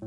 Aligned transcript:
En 0.00 0.06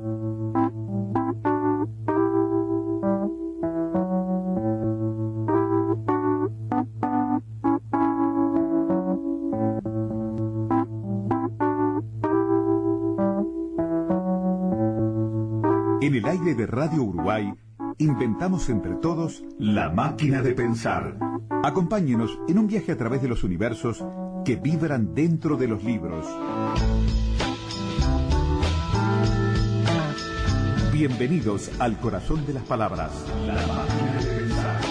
el 16.16 16.26
aire 16.26 16.56
de 16.56 16.66
Radio 16.68 17.04
Uruguay, 17.04 17.54
inventamos 17.98 18.70
entre 18.70 18.96
todos 18.96 19.44
la 19.60 19.90
máquina 19.90 20.42
de 20.42 20.54
pensar. 20.54 21.18
Acompáñenos 21.64 22.40
en 22.48 22.60
un 22.60 22.68
viaje 22.68 22.94
a 22.94 22.98
través 22.98 23.22
de 23.22 23.28
los 23.28 23.44
universos 23.44 24.06
que 24.46 24.56
vibran 24.56 25.14
dentro 25.14 25.58
de 25.58 25.68
los 25.68 25.84
libros. 25.84 26.26
Bienvenidos 31.02 31.72
al 31.80 31.98
corazón 31.98 32.46
de 32.46 32.54
las 32.54 32.62
palabras. 32.62 33.12
La. 33.48 33.88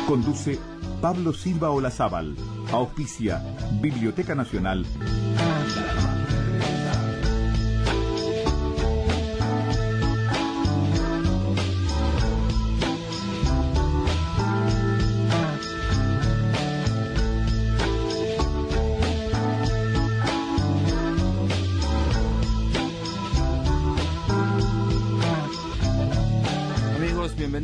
Conduce 0.08 0.58
Pablo 1.00 1.32
Silva 1.32 1.70
Olazábal. 1.70 2.34
Auspicia 2.72 3.40
Biblioteca 3.80 4.34
Nacional. 4.34 4.84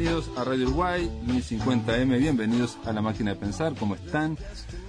Bienvenidos 0.07 0.39
a 0.39 0.45
Radio 0.45 0.67
Uruguay 0.69 1.11
1050M, 1.27 2.19
bienvenidos 2.19 2.79
a 2.85 2.93
la 2.93 3.03
máquina 3.03 3.33
de 3.33 3.41
pensar, 3.41 3.75
¿cómo 3.75 3.97
están? 3.97 4.39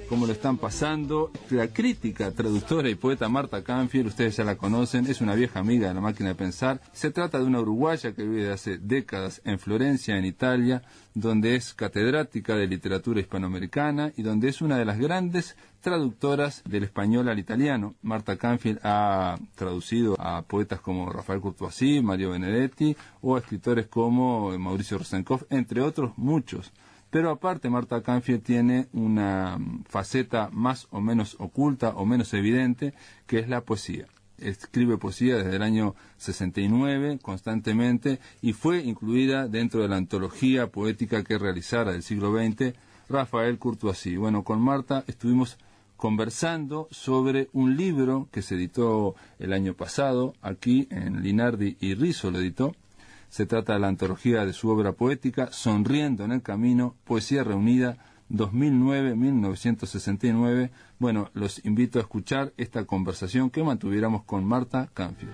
¿Cómo 0.09 0.25
lo 0.25 0.31
están 0.31 0.57
pasando? 0.57 1.31
La 1.49 1.67
crítica, 1.67 2.31
traductora 2.31 2.89
y 2.89 2.95
poeta 2.95 3.27
Marta 3.27 3.61
Canfield, 3.61 4.07
ustedes 4.07 4.37
ya 4.37 4.45
la 4.45 4.55
conocen, 4.55 5.05
es 5.05 5.19
una 5.19 5.35
vieja 5.35 5.59
amiga 5.59 5.89
de 5.89 5.93
la 5.93 5.99
máquina 5.99 6.29
de 6.29 6.35
pensar. 6.35 6.79
Se 6.93 7.11
trata 7.11 7.39
de 7.39 7.43
una 7.43 7.59
uruguaya 7.59 8.13
que 8.13 8.23
vive 8.23 8.43
desde 8.43 8.53
hace 8.53 8.77
décadas 8.77 9.41
en 9.43 9.59
Florencia, 9.59 10.17
en 10.17 10.23
Italia, 10.23 10.81
donde 11.13 11.55
es 11.55 11.73
catedrática 11.73 12.55
de 12.55 12.67
literatura 12.67 13.19
hispanoamericana 13.19 14.13
y 14.15 14.21
donde 14.21 14.47
es 14.47 14.61
una 14.61 14.77
de 14.77 14.85
las 14.85 14.97
grandes 14.97 15.57
traductoras 15.81 16.63
del 16.63 16.85
español 16.85 17.27
al 17.27 17.39
italiano. 17.39 17.95
Marta 18.01 18.37
Canfield 18.37 18.79
ha 18.83 19.37
traducido 19.55 20.15
a 20.19 20.43
poetas 20.43 20.79
como 20.79 21.09
Rafael 21.09 21.41
Courtoisí, 21.41 22.01
Mario 22.01 22.31
Benedetti 22.31 22.95
o 23.21 23.35
a 23.35 23.39
escritores 23.39 23.87
como 23.87 24.57
Mauricio 24.57 24.99
Rosenkopf, 24.99 25.43
entre 25.49 25.81
otros 25.81 26.17
muchos. 26.17 26.71
Pero 27.09 27.29
aparte 27.31 27.69
Marta 27.69 28.01
Canfield 28.01 28.43
tiene 28.43 28.87
una 28.93 29.57
mm, 29.57 29.83
faceta 29.85 30.49
más 30.51 30.87
o 30.91 30.99
menos 31.01 31.35
oculta 31.39 31.89
o 31.89 32.05
menos 32.05 32.33
evidente, 32.33 32.93
que 33.25 33.39
es 33.39 33.47
la 33.47 33.61
poesía. 33.61 34.07
Escribe 34.37 34.97
poesía 34.97 35.37
desde 35.37 35.55
el 35.55 35.63
año 35.63 35.95
69 36.17 37.19
constantemente 37.21 38.19
y 38.41 38.53
fue 38.53 38.81
incluida 38.81 39.47
dentro 39.47 39.81
de 39.81 39.87
la 39.87 39.97
antología 39.97 40.67
poética 40.67 41.23
que 41.23 41.39
realizara 41.39 41.91
del 41.91 42.03
siglo 42.03 42.31
XX 42.37 42.75
Rafael 43.09 43.57
Courtoisí. 43.57 44.15
Bueno, 44.15 44.43
con 44.43 44.61
Marta 44.61 45.03
estuvimos 45.07 45.57
conversando 45.95 46.87
sobre 46.91 47.49
un 47.53 47.75
libro 47.75 48.29
que 48.31 48.43
se 48.43 48.55
editó 48.55 49.15
el 49.39 49.53
año 49.53 49.73
pasado, 49.73 50.35
aquí 50.41 50.87
en 50.91 51.23
Linardi 51.23 51.75
y 51.79 51.95
Rizzo 51.95 52.29
lo 52.29 52.39
editó, 52.39 52.75
se 53.29 53.45
trata 53.45 53.73
de 53.73 53.79
la 53.79 53.87
antología 53.87 54.45
de 54.45 54.53
su 54.53 54.69
obra 54.69 54.93
poética, 54.93 55.51
Sonriendo 55.51 56.23
en 56.23 56.31
el 56.31 56.41
Camino, 56.41 56.95
Poesía 57.03 57.43
Reunida 57.43 57.97
2009-1969. 58.29 60.71
Bueno, 60.99 61.29
los 61.33 61.63
invito 61.65 61.99
a 61.99 62.01
escuchar 62.01 62.53
esta 62.57 62.85
conversación 62.85 63.49
que 63.49 63.63
mantuviéramos 63.63 64.23
con 64.23 64.45
Marta 64.45 64.89
Canfield. 64.93 65.33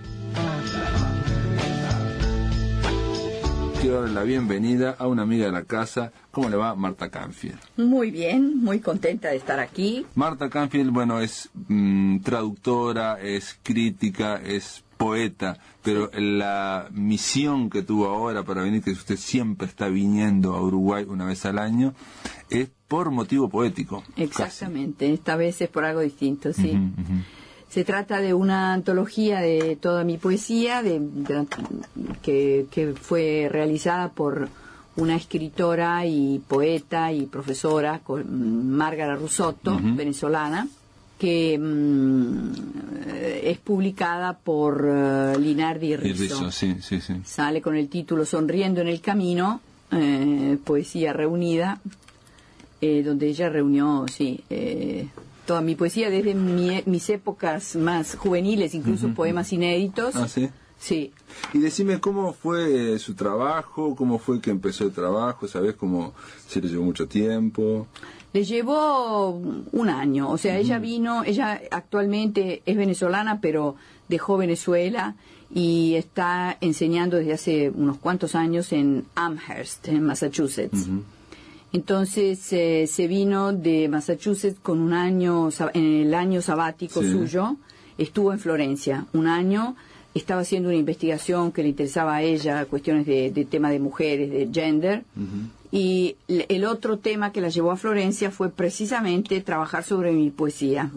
Quiero 3.84 4.00
darle 4.00 4.16
la 4.16 4.24
bienvenida 4.24 4.96
a 4.98 5.08
una 5.08 5.24
amiga 5.24 5.48
de 5.48 5.52
la 5.52 5.66
casa. 5.66 6.14
¿Cómo 6.32 6.50
le 6.50 6.56
va 6.56 6.74
Marta 6.74 7.10
Canfield? 7.10 7.60
Muy 7.76 8.12
bien, 8.12 8.64
muy 8.64 8.80
contenta 8.80 9.28
de 9.28 9.36
estar 9.36 9.60
aquí. 9.60 10.06
Marta 10.16 10.50
Canfield, 10.50 10.92
bueno, 10.92 11.20
es 11.20 11.50
mm, 11.68 12.20
traductora, 12.20 13.20
es 13.20 13.60
crítica, 13.62 14.38
es 14.38 14.83
poeta, 14.98 15.58
pero 15.84 16.10
la 16.14 16.88
misión 16.92 17.70
que 17.70 17.82
tuvo 17.84 18.08
ahora 18.08 18.44
para 18.44 18.62
venir, 18.64 18.84
que 18.84 18.92
usted 18.92 19.18
siempre 19.18 19.68
está 19.68 19.88
viniendo 19.90 20.54
a 20.56 20.62
Uruguay 20.62 21.06
una 21.08 21.26
vez 21.26 21.46
al 21.46 21.60
año, 21.60 21.94
es 22.50 22.70
por 22.88 23.12
motivo 23.12 23.50
poético. 23.50 24.04
Exactamente, 24.16 25.12
esta 25.12 25.36
vez 25.36 25.62
es 25.62 25.70
por 25.70 25.84
algo 25.86 26.02
distinto, 26.02 26.54
sí. 26.54 26.78
Se 27.70 27.84
trata 27.84 28.20
de 28.22 28.36
una 28.36 28.74
antología 28.74 29.40
de 29.40 29.76
toda 29.82 30.04
mi 30.04 30.18
poesía, 30.20 30.84
de, 30.84 31.00
de- 31.00 31.48
que, 32.22 32.68
que 32.70 32.94
fue 32.94 33.50
realizada 33.52 34.10
por 34.12 34.48
una 34.96 35.16
escritora 35.16 36.06
y 36.06 36.40
poeta 36.48 37.12
y 37.12 37.26
profesora, 37.26 38.00
Márgara 38.30 39.16
Rusotto, 39.16 39.80
venezolana, 39.82 40.68
que 41.18 41.58
mm, 41.58 42.52
es 43.44 43.58
publicada 43.60 44.38
por 44.38 44.86
eh, 44.88 45.38
Linardi 45.40 45.96
Rizzo. 45.96 46.52
Sí, 46.52 46.78
sí, 46.82 47.00
sí. 47.02 47.14
Sale 47.26 47.62
con 47.62 47.76
el 47.76 47.88
título 47.90 48.26
Sonriendo 48.26 48.82
en 48.82 48.88
el 48.88 49.02
Camino, 49.02 49.62
eh, 49.92 50.58
poesía 50.64 51.14
reunida, 51.14 51.80
eh, 52.82 53.04
donde 53.04 53.28
ella 53.28 53.50
reunió, 53.50 54.06
sí, 54.12 54.44
eh, 54.50 55.08
toda 55.46 55.62
mi 55.62 55.76
poesía 55.76 56.10
desde 56.10 56.34
mi- 56.36 56.84
mis 56.86 57.10
épocas 57.10 57.76
más 57.76 58.16
juveniles, 58.16 58.74
incluso 58.76 59.10
poemas 59.14 59.54
inéditos. 59.54 60.16
Ah, 60.16 60.28
sí. 60.28 60.50
Sí. 60.80 61.14
Y 61.54 61.60
decime 61.60 62.02
cómo 62.02 62.34
fue 62.34 63.00
su 63.00 63.14
trabajo, 63.14 63.96
cómo 63.96 64.20
fue 64.20 64.42
que 64.42 64.52
empezó 64.52 64.84
el 64.84 64.92
trabajo, 64.92 65.48
¿sabes 65.48 65.76
cómo 65.76 66.14
si 66.46 66.60
le 66.60 66.68
llevó 66.68 66.84
mucho 66.84 67.08
tiempo? 67.08 67.88
Le 68.34 68.44
llevó 68.44 69.30
un 69.30 69.90
año, 69.90 70.30
o 70.32 70.38
sea, 70.40 70.58
ella 70.58 70.80
vino, 70.80 71.24
ella 71.24 71.62
actualmente 71.70 72.64
es 72.66 72.76
venezolana, 72.76 73.40
pero 73.42 73.76
dejó 74.10 74.38
Venezuela 74.38 75.16
y 75.54 75.94
está 75.94 76.58
enseñando 76.60 77.18
desde 77.18 77.34
hace 77.34 77.70
unos 77.70 77.98
cuantos 78.00 78.34
años 78.34 78.72
en 78.74 79.06
Amherst, 79.14 79.88
en 79.88 80.04
Massachusetts. 80.04 80.88
Entonces 81.72 82.52
eh, 82.54 82.86
se 82.88 83.08
vino 83.08 83.54
de 83.54 83.88
Massachusetts 83.88 84.60
con 84.60 84.80
un 84.80 84.94
año, 84.94 85.50
en 85.74 85.86
el 86.08 86.14
año 86.14 86.42
sabático 86.42 87.02
Sí. 87.02 87.12
suyo, 87.12 87.56
estuvo 87.98 88.32
en 88.34 88.40
Florencia 88.40 89.06
un 89.14 89.28
año, 89.28 89.76
estaba 90.14 90.42
haciendo 90.42 90.70
una 90.70 90.78
investigación 90.78 91.52
que 91.52 91.64
le 91.64 91.70
interesaba 91.70 92.16
a 92.16 92.22
ella, 92.22 92.66
cuestiones 92.66 93.06
de, 93.06 93.32
de 93.32 93.46
tema 93.46 93.70
de 93.72 93.80
mujeres, 93.80 94.30
de 94.32 94.50
gender, 94.52 95.04
y 95.76 96.18
el 96.28 96.66
otro 96.66 97.00
tema 97.00 97.32
que 97.32 97.42
la 97.42 97.50
llevó 97.50 97.72
a 97.72 97.78
Florencia 97.78 98.30
fue 98.30 98.50
precisamente 98.52 99.42
trabajar 99.42 99.84
sobre 99.84 100.12
mi 100.12 100.30
poesía. 100.30 100.92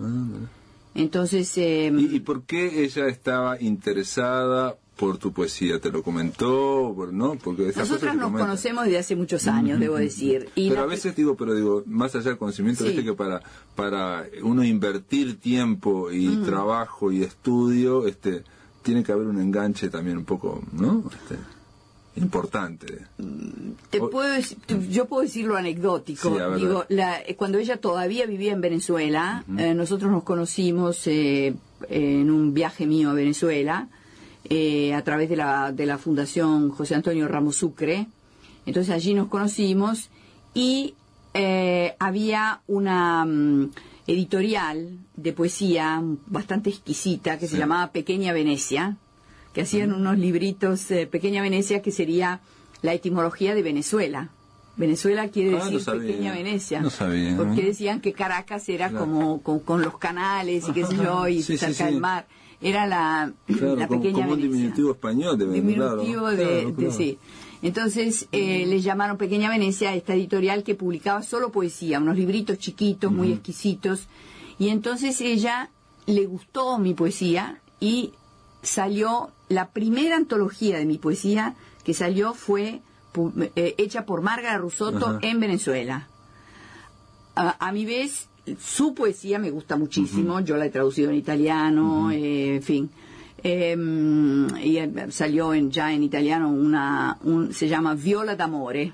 Entonces, 0.94 1.56
eh, 1.59 1.92
¿Y, 1.97 2.16
y 2.16 2.20
por 2.20 2.42
qué 2.44 2.84
ella 2.84 3.06
estaba 3.09 3.60
interesada 3.60 4.76
por 4.97 5.19
tu 5.19 5.31
poesía? 5.32 5.78
¿Te 5.78 5.91
lo 5.91 6.03
comentó? 6.03 6.94
¿No? 7.12 7.36
Porque 7.42 7.65
nosotras 7.76 8.15
nos 8.16 8.25
comentan. 8.25 8.48
conocemos 8.48 8.84
desde 8.84 8.98
hace 8.98 9.16
muchos 9.16 9.47
años, 9.47 9.78
debo 9.78 9.97
decir. 9.97 10.48
Y 10.54 10.69
pero 10.70 10.81
la- 10.82 10.86
a 10.86 10.91
veces 10.91 11.15
digo, 11.15 11.36
pero 11.36 11.54
digo, 11.54 11.82
más 11.86 12.15
allá 12.15 12.31
del 12.31 12.38
conocimiento, 12.38 12.84
Sí. 12.86 13.03
que 13.04 13.12
para 13.12 13.42
para 13.75 14.26
uno 14.42 14.65
invertir 14.65 15.38
tiempo 15.38 16.10
y 16.10 16.36
trabajo 16.44 17.12
y 17.12 17.22
estudio, 17.22 18.06
este 18.06 18.42
tiene 18.82 19.03
que 19.03 19.12
haber 19.12 19.26
un 19.26 19.41
enganche 19.41 19.91
también 19.91 20.16
un 20.16 20.25
poco, 20.25 20.62
¿no? 20.72 21.03
Este, 21.12 21.36
importante. 22.16 22.86
Te 23.91 23.98
puedo 24.01 24.34
yo 24.91 25.07
puedo 25.07 25.22
decir 25.22 25.47
lo 25.47 25.57
anecdótico. 25.57 26.28
Sí, 26.30 26.34
Digo, 26.59 26.84
la- 26.89 27.21
eh, 27.21 27.36
cuando 27.36 27.59
ella 27.59 27.77
todavía 27.78 28.27
vivía 28.27 28.53
en 28.53 28.60
Venezuela, 28.60 29.45
eh, 29.59 29.74
nosotros 29.74 30.10
nos 30.10 30.22
conocimos 30.24 31.07
eh, 31.07 31.54
en 31.89 32.30
un 32.30 32.54
viaje 32.54 32.86
mío 32.86 33.10
a 33.10 33.15
Venezuela 33.15 33.89
eh, 34.48 34.95
a 34.95 35.03
través 35.03 35.28
de 35.28 35.36
la, 35.36 35.72
de 35.72 35.86
la 35.86 35.98
Fundación 35.98 36.71
José 36.71 36.95
Antonio 36.95 37.28
Ramos 37.28 37.57
Sucre. 37.57 38.07
Entonces 38.65 38.92
allí 38.95 39.15
nos 39.15 39.28
conocimos 39.28 40.09
y 40.54 40.95
eh, 41.34 41.95
había 41.98 42.60
una 42.66 43.24
mm, 43.24 43.71
editorial 44.07 44.98
de 45.16 45.33
poesía 45.33 46.03
bastante 46.27 46.71
exquisita 46.71 47.39
que 47.39 47.47
se 47.48 47.59
llamaba 47.59 47.92
Pequeña 47.92 48.33
Venecia, 48.33 48.97
que 49.56 49.62
hacían 49.62 49.94
unos 49.94 50.18
libritos, 50.18 50.91
eh, 50.91 51.06
Pequeña 51.06 51.41
Venecia, 51.41 51.80
que 51.80 51.91
sería 51.91 52.41
la 52.82 52.92
etimología 52.92 53.54
de 53.54 53.62
Venezuela. 53.62 54.28
Venezuela 54.76 55.28
quiere 55.28 55.56
Ah, 55.58 55.64
decir 55.70 55.82
pequeña 55.98 56.34
Venecia. 56.34 56.82
No 56.82 56.91
sabía, 56.91 57.30
¿no? 57.30 57.38
Porque 57.42 57.62
decían 57.62 58.03
que 58.03 58.12
Caracas 58.12 58.68
era 58.68 58.91
Claro. 58.91 59.06
como 59.06 59.41
con, 59.41 59.60
con 59.60 59.80
los 59.80 59.97
canales 59.97 60.68
y 60.68 60.72
qué 60.72 60.84
sé 60.84 60.97
yo, 60.97 61.26
y 61.26 61.42
Sí, 61.42 61.56
cerca 61.56 61.72
sí. 61.74 61.84
del 61.84 62.00
mar. 62.03 62.26
Era 62.60 62.86
la, 62.86 63.32
Claro, 63.47 63.76
la 63.76 63.88
pequeña 63.88 64.12
como 64.26 64.32
un 64.34 64.36
Venecia. 64.36 64.53
diminutivo 64.58 64.91
español 64.92 65.38
de 65.38 65.47
diminutivo 65.50 65.86
claro. 66.26 66.30
de, 66.36 66.44
Claro, 66.44 66.68
de- 66.68 66.74
claro. 66.74 66.92
sí. 66.92 67.18
Entonces 67.62 68.28
eh, 68.32 68.66
le 68.66 68.80
llamaron 68.82 69.16
Pequeña 69.16 69.48
Venecia 69.48 69.88
a 69.88 69.94
esta 69.94 70.12
editorial 70.12 70.64
que 70.64 70.74
publicaba 70.74 71.22
solo 71.22 71.50
poesía, 71.50 71.98
unos 71.98 72.18
libritos 72.18 72.59
chiquitos, 72.59 73.10
muy 73.10 73.32
exquisitos. 73.32 74.06
Y 74.59 74.68
entonces 74.68 75.18
ella 75.22 75.70
le 76.04 76.26
gustó 76.26 76.78
mi 76.78 76.92
poesía 76.92 77.59
y 77.80 78.12
salió 78.62 79.30
la 79.48 79.68
primera 79.68 80.16
antología 80.16 80.78
de 80.78 80.86
mi 80.86 80.98
poesía 80.98 81.54
que 81.84 81.94
salió 81.94 82.34
fue 82.34 82.80
eh, 83.54 83.74
hecha 83.78 84.04
por 84.06 84.22
Marga 84.22 84.56
Rusotto 84.58 85.06
Ajá. 85.06 85.18
en 85.22 85.41
Venezuela. 85.41 86.08
A, 87.34 87.68
a 87.68 87.72
mi 87.72 87.84
vez, 87.84 88.28
su 88.60 88.94
poesía 88.94 89.38
me 89.38 89.50
gusta 89.50 89.76
muchísimo, 89.76 90.41
yo 90.41 90.56
la 90.56 90.66
he 90.66 90.70
traducido 90.70 91.10
en 91.10 91.16
italiano, 91.16 92.10
eh, 92.10 92.56
en 92.56 92.62
fin. 92.62 92.91
Eh, 93.42 93.76
y 94.64 94.78
eh, 94.78 95.06
salió 95.10 95.54
en, 95.54 95.70
ya 95.70 95.92
en 95.92 96.02
italiano 96.02 96.48
una, 96.50 97.18
un- 97.22 97.52
se 97.52 97.68
llama 97.68 97.94
Viola 97.94 98.34
d'Amore, 98.34 98.92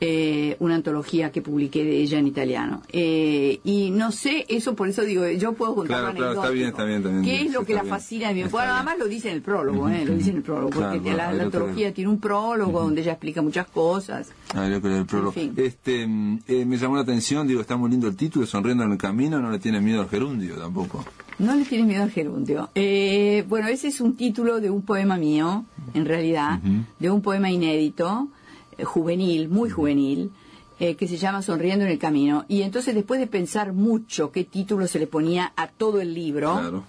eh, 0.00 0.56
una 0.60 0.76
antología 0.76 1.30
que 1.30 1.42
publiqué 1.42 1.84
de 1.84 2.00
ella 2.00 2.18
en 2.18 2.26
italiano. 2.26 2.82
Eh, 2.90 3.60
y 3.64 3.90
no 3.90 4.12
sé, 4.12 4.46
eso 4.48 4.74
por 4.74 4.88
eso 4.88 5.02
digo, 5.02 5.28
yo 5.28 5.52
puedo 5.52 5.74
contar 5.74 6.00
Claro, 6.00 6.16
claro, 6.16 6.32
está 6.34 6.50
bien, 6.50 6.68
está 6.68 6.84
bien, 6.84 6.98
está 6.98 7.10
bien. 7.10 7.22
¿Qué 7.22 7.42
es 7.42 7.52
lo 7.52 7.64
que 7.64 7.74
la 7.74 7.82
bien. 7.82 7.94
fascina 7.94 8.28
de 8.28 8.34
mi 8.34 8.40
Está 8.40 8.52
Bueno, 8.52 8.66
bien. 8.68 8.76
además 8.76 8.98
lo 8.98 9.08
dice 9.08 9.28
en 9.28 9.34
el 9.34 9.42
prólogo, 9.42 9.88
eh, 9.88 10.04
lo 10.06 10.14
dice 10.14 10.30
en 10.30 10.36
el 10.36 10.42
prólogo, 10.42 10.70
Claro, 10.70 10.92
porque 10.92 11.10
bueno, 11.10 11.16
la, 11.16 11.42
antología 11.42 11.92
tiene 11.92 12.10
un 12.10 12.18
prólogo 12.20 12.80
donde 12.80 13.02
ella 13.02 13.12
explica 13.12 13.42
muchas 13.42 13.66
cosas. 13.66 14.30
Habría 14.54 14.80
que 14.80 14.88
leer 14.88 15.00
el 15.00 15.06
prólogo. 15.06 15.32
En 15.36 15.54
fin. 15.54 15.64
Este, 15.64 16.06
mm, 16.06 16.38
eh, 16.48 16.64
me 16.64 16.76
llamó 16.78 16.96
la 16.96 17.02
atención, 17.02 17.46
digo, 17.46 17.60
está 17.60 17.76
muy 17.76 17.90
lindo 17.90 18.08
el 18.08 18.16
título, 18.16 18.46
Sonriendo 18.46 18.84
en 18.84 18.92
el 18.92 18.98
Camino, 18.98 19.38
no 19.40 19.50
le 19.50 19.58
tiene 19.58 19.80
miedo 19.80 20.00
al 20.00 20.08
gerundio 20.08 20.56
tampoco. 20.56 21.04
No 21.38 21.54
le 21.54 21.64
tienes 21.64 21.86
miedo 21.86 22.02
al 22.02 22.10
gerundio. 22.10 22.70
Eh, 22.74 23.44
bueno, 23.48 23.68
ese 23.68 23.88
es 23.88 24.00
un 24.00 24.14
título 24.14 24.60
de 24.60 24.68
un 24.68 24.82
poema 24.82 25.16
mío, 25.16 25.64
en 25.94 26.04
realidad, 26.04 26.60
de 26.98 27.10
un 27.10 27.22
poema 27.22 27.50
inédito, 27.50 28.28
juvenil, 28.84 29.48
muy 29.48 29.70
juvenil, 29.70 30.30
eh, 30.78 30.96
que 30.96 31.06
se 31.08 31.16
llama 31.18 31.42
Sonriendo 31.42 31.84
en 31.84 31.90
el 31.90 31.98
Camino. 31.98 32.44
Y 32.48 32.62
entonces, 32.62 32.94
después 32.94 33.20
de 33.20 33.26
pensar 33.26 33.72
mucho 33.72 34.30
qué 34.32 34.44
título 34.44 34.86
se 34.86 34.98
le 34.98 35.06
ponía 35.06 35.52
a 35.56 35.68
todo 35.68 36.00
el 36.00 36.14
libro, 36.14 36.52
Claro. 36.58 36.84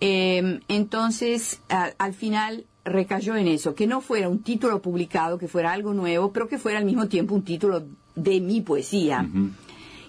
eh, 0.00 0.60
entonces 0.68 1.60
a- 1.68 1.90
al 1.98 2.14
final 2.14 2.64
recayó 2.84 3.36
en 3.36 3.46
eso, 3.48 3.74
que 3.74 3.86
no 3.86 4.00
fuera 4.00 4.28
un 4.28 4.42
título 4.42 4.82
publicado, 4.82 5.38
que 5.38 5.46
fuera 5.46 5.72
algo 5.72 5.94
nuevo, 5.94 6.32
pero 6.32 6.48
que 6.48 6.58
fuera 6.58 6.78
al 6.78 6.84
mismo 6.84 7.06
tiempo 7.06 7.34
un 7.34 7.42
título 7.44 7.84
de 8.16 8.40
mi 8.40 8.60
poesía. 8.60 9.26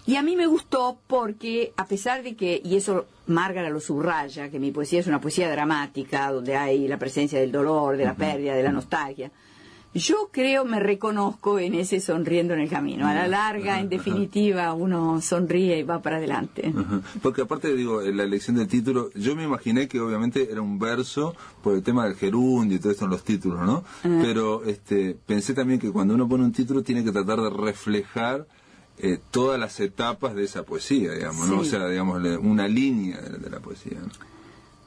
Y 0.05 0.15
a 0.17 0.23
mí 0.23 0.35
me 0.35 0.47
gustó 0.47 0.97
porque, 1.07 1.71
a 1.77 1.85
pesar 1.85 2.23
de 2.23 2.35
que, 2.35 2.61
y 2.65 2.75
eso 2.75 3.05
Márgara 3.27 3.69
lo 3.69 3.79
subraya, 3.79 4.49
que 4.49 4.59
mi 4.59 4.71
poesía 4.71 4.99
es 4.99 5.07
una 5.07 5.21
poesía 5.21 5.49
dramática, 5.49 6.29
donde 6.31 6.57
hay 6.57 6.87
la 6.89 6.97
presencia 6.97 7.39
del 7.39 7.51
dolor, 7.53 7.95
de 7.95 8.03
la 8.05 8.15
pérdida, 8.15 8.53
de 8.55 8.63
la 8.63 8.71
nostalgia, 8.73 9.31
yo 9.93 10.29
creo, 10.31 10.65
me 10.65 10.79
reconozco 10.79 11.59
en 11.59 11.75
ese 11.75 11.99
sonriendo 11.99 12.53
en 12.53 12.61
el 12.61 12.69
camino. 12.69 13.07
A 13.07 13.13
la 13.13 13.27
larga, 13.27 13.79
en 13.79 13.89
definitiva, 13.89 14.73
uno 14.73 15.21
sonríe 15.21 15.77
y 15.79 15.83
va 15.83 16.01
para 16.01 16.17
adelante. 16.17 16.73
Porque 17.21 17.43
aparte, 17.43 17.75
digo, 17.75 18.01
en 18.01 18.17
la 18.17 18.23
elección 18.23 18.55
del 18.55 18.67
título, 18.67 19.11
yo 19.13 19.35
me 19.35 19.43
imaginé 19.43 19.87
que 19.87 19.99
obviamente 19.99 20.51
era 20.51 20.61
un 20.61 20.79
verso 20.79 21.35
por 21.61 21.75
el 21.75 21.83
tema 21.83 22.05
del 22.05 22.15
gerundio 22.15 22.77
y 22.77 22.79
todo 22.79 22.91
esto 22.91 23.05
en 23.05 23.11
los 23.11 23.23
títulos, 23.23 23.61
¿no? 23.61 23.83
Pero 24.01 24.63
este, 24.63 25.15
pensé 25.25 25.53
también 25.53 25.79
que 25.79 25.91
cuando 25.91 26.15
uno 26.15 26.27
pone 26.27 26.43
un 26.43 26.51
título 26.53 26.81
tiene 26.81 27.03
que 27.03 27.11
tratar 27.11 27.39
de 27.39 27.49
reflejar 27.49 28.47
eh, 28.97 29.19
todas 29.31 29.59
las 29.59 29.79
etapas 29.79 30.35
de 30.35 30.43
esa 30.43 30.63
poesía, 30.63 31.13
digamos, 31.13 31.47
¿no? 31.47 31.59
O 31.59 31.65
sea, 31.65 31.87
digamos, 31.87 32.21
una 32.41 32.67
línea 32.67 33.21
de, 33.21 33.37
de 33.37 33.49
la 33.49 33.59
poesía. 33.59 33.99
¿no? 33.99 34.09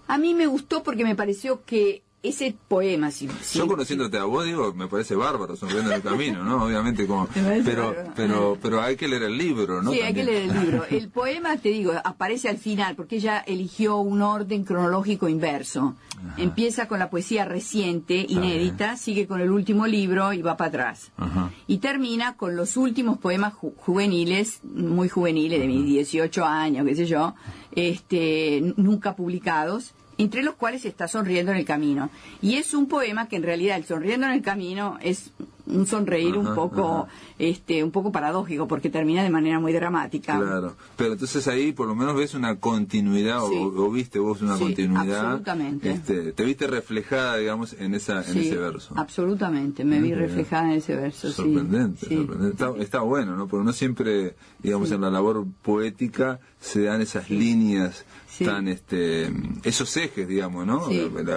A 0.09 0.19
mí 0.19 0.35
me 0.35 0.47
gustó 0.47 0.83
porque 0.83 1.05
me 1.05 1.17
pareció 1.17 1.65
que 1.65 2.03
ese 2.29 2.55
poema, 2.69 3.11
si, 3.11 3.29
si- 3.43 3.59
Yo 3.59 3.67
conociéndote 3.67 4.19
a 4.19 4.25
vos, 4.25 4.45
digo, 4.45 4.73
me 4.75 4.87
parece 4.89 5.15
bárbaro, 5.15 5.57
sonriendo 5.57 5.91
en 5.91 5.97
el 5.97 6.03
camino, 6.03 6.45
¿no? 6.45 6.65
Obviamente, 6.65 7.07
como, 7.07 7.27
pero, 7.65 7.87
bárbaro. 7.89 8.13
pero, 8.15 8.59
pero 8.61 8.81
hay 8.83 8.97
que 8.97 9.09
leer 9.09 9.25
el 9.25 9.37
libro, 9.39 9.83
¿no? 9.83 9.93
Sí, 9.93 10.01
hay 10.01 10.15
que 10.15 10.25
leer 10.25 10.51
el 10.51 10.61
libro. 10.61 10.85
El 10.91 11.09
poema, 11.11 11.57
te 11.57 11.69
digo, 11.71 11.93
aparece 12.05 12.49
al 12.49 12.59
final 12.59 12.97
porque 12.97 13.17
ella 13.17 13.39
eligió 13.47 13.97
un 13.99 14.23
orden 14.23 14.65
cronológico 14.65 15.29
inverso. 15.29 15.95
Empieza 16.39 16.89
con 16.89 16.99
la 16.99 17.11
poesía 17.11 17.45
reciente, 17.45 18.25
inédita, 18.29 18.97
sigue 18.97 19.27
con 19.27 19.41
el 19.41 19.51
último 19.51 19.87
libro 19.87 20.33
y 20.33 20.41
va 20.43 20.57
para 20.57 20.69
atrás. 20.69 21.13
Ajá. 21.19 21.51
Y 21.67 21.79
termina 21.79 22.37
con 22.37 22.57
los 22.57 22.77
últimos 22.79 23.19
poemas 23.19 23.53
ju- 23.55 23.75
juveniles, 23.77 24.61
muy 24.65 25.09
juveniles, 25.11 25.61
de 25.61 25.67
mis 25.67 25.85
18 25.85 26.45
años, 26.45 26.87
qué 26.87 26.95
sé 26.97 27.07
yo, 27.07 27.35
este, 27.73 28.75
nunca 28.77 29.15
publicados, 29.15 29.93
entre 30.19 30.43
los 30.43 30.55
cuales 30.55 30.85
está 30.85 31.09
Sonriendo 31.09 31.53
en 31.53 31.59
el 31.59 31.65
Camino. 31.65 32.11
Y 32.41 32.57
es 32.57 32.75
un 32.75 32.87
poema 32.87 33.29
que 33.29 33.37
en 33.37 33.43
realidad 33.43 33.77
el 33.77 33.85
Sonriendo 33.85 34.27
en 34.27 34.33
el 34.33 34.43
Camino 34.43 34.99
es 35.01 35.33
un 35.67 35.87
sonreír 35.87 36.37
un 36.39 36.55
poco, 36.55 36.99
ajá. 37.01 37.09
este, 37.39 37.83
un 37.83 37.91
poco 37.91 38.13
paradójico, 38.13 38.69
porque 38.69 38.89
termina 38.91 39.23
de 39.23 39.31
manera 39.31 39.59
muy 39.61 39.73
dramática. 39.73 40.39
Claro, 40.39 40.77
pero 40.97 41.13
entonces 41.15 41.47
ahí 41.49 41.73
por 41.73 41.87
lo 41.89 41.95
menos 41.95 42.15
ves 42.17 42.35
una 42.35 42.57
continuidad 42.61 43.43
o- 43.43 43.49
Sí. 43.49 43.57
o, 43.59 43.91
viste 43.91 44.19
vos 44.19 44.43
una 44.43 44.57
Sí, 44.57 44.63
continuidad. 44.65 45.21
absolutamente. 45.25 45.91
Este, 45.91 46.33
te 46.33 46.45
viste 46.45 46.67
reflejada, 46.67 47.37
digamos, 47.37 47.75
en 47.79 47.95
esa 47.95 48.19
en 48.19 48.33
Sí, 48.33 48.49
ese 48.49 48.57
verso. 48.57 48.95
Absolutamente, 48.97 49.85
me 49.85 50.01
vi 50.01 50.15
reflejada 50.15 50.67
en 50.73 50.79
ese 50.79 50.95
verso. 50.97 51.29
sí, 51.29 51.35
Sorprendente, 51.35 52.07
sorprendente. 52.15 52.49
Está, 52.65 52.83
está 52.83 53.01
bueno, 53.01 53.37
¿no? 53.37 53.49
Porque 53.49 53.65
no 53.65 53.73
siempre, 53.73 54.37
digamos, 54.63 54.91
en 54.93 55.01
la 55.01 55.11
labor 55.11 55.45
poética 55.63 56.41
se 56.61 56.83
dan 56.83 57.01
esas 57.01 57.29
líneas 57.31 58.05
tan, 58.45 58.69
este, 58.69 59.33
esos 59.65 59.97
ejes, 59.97 60.29
digamos, 60.29 60.67
¿no? 60.67 60.83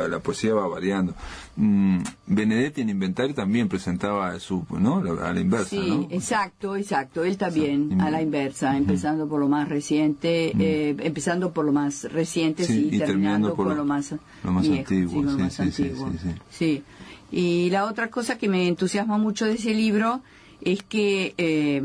La 0.10 0.20
poesía 0.20 0.54
va 0.54 0.68
variando. 0.68 1.14
Mm, 1.62 2.04
Benedetti 2.28 2.80
en 2.80 2.90
Inventario 2.90 3.36
también 3.36 3.68
presentaba 3.68 4.40
su, 4.40 4.66
¿no? 4.70 5.00
A 5.22 5.34
la 5.34 5.40
inversa, 5.42 5.70
Sí, 5.72 5.90
¿no? 5.90 6.08
exacto, 6.10 6.78
exacto. 6.78 7.26
Él 7.26 7.38
también, 7.38 8.00
a 8.00 8.10
la 8.10 8.22
inversa, 8.22 8.78
empezando 8.78 9.28
por 9.28 9.42
lo 9.42 9.50
más 9.50 9.68
reciente, 9.68 10.54
eh, 10.58 10.96
empezando 11.00 11.52
por 11.52 11.66
lo 11.66 11.74
más 11.74 12.06
reciente 12.14 12.64
Sí, 12.64 12.88
y, 12.90 12.96
y 12.96 13.00
terminando 13.00 13.50
por 13.56 13.66
con 13.68 13.70
lo- 13.70 13.76
lo 13.84 13.86
más, 13.86 14.16
lo 14.44 14.52
más 14.54 14.64
viejo, 14.64 14.80
antiguo, 14.80 15.10
sí, 15.10 15.16
con 15.16 15.26
lo 15.26 15.32
sí, 15.32 15.38
más 15.42 15.54
sí, 15.54 15.72
sí, 15.72 15.84
antiguo. 15.84 16.12
sí, 16.12 16.18
sí. 16.18 16.30
Sí. 16.50 16.84
Y 17.32 17.70
la 17.72 17.86
otra 17.86 18.10
cosa 18.10 18.38
que 18.38 18.48
me 18.48 18.66
entusiasma 18.70 19.18
mucho 19.18 19.46
de 19.46 19.54
ese 19.56 19.74
libro 19.74 20.22
es 20.62 20.84
que 20.84 21.34
eh, 21.38 21.82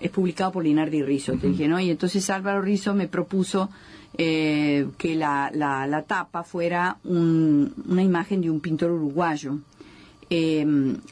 es 0.00 0.10
publicado 0.10 0.52
por 0.52 0.64
Linardi 0.64 1.02
Rizzo, 1.02 1.34
te 1.34 1.48
dije, 1.48 1.68
¿no? 1.68 1.78
Y 1.80 1.90
entonces 1.90 2.28
Álvaro 2.30 2.62
Rizzo 2.62 2.94
me 2.94 3.08
propuso 3.08 3.68
eh, 4.16 4.86
que 4.96 5.14
la, 5.14 5.50
la, 5.54 5.86
la 5.86 6.02
tapa 6.02 6.42
fuera 6.42 6.96
un- 7.04 7.72
una 7.88 8.02
imagen 8.02 8.40
de 8.40 8.50
un 8.50 8.60
pintor 8.60 8.90
uruguayo. 8.92 9.58
Eh, 10.30 10.66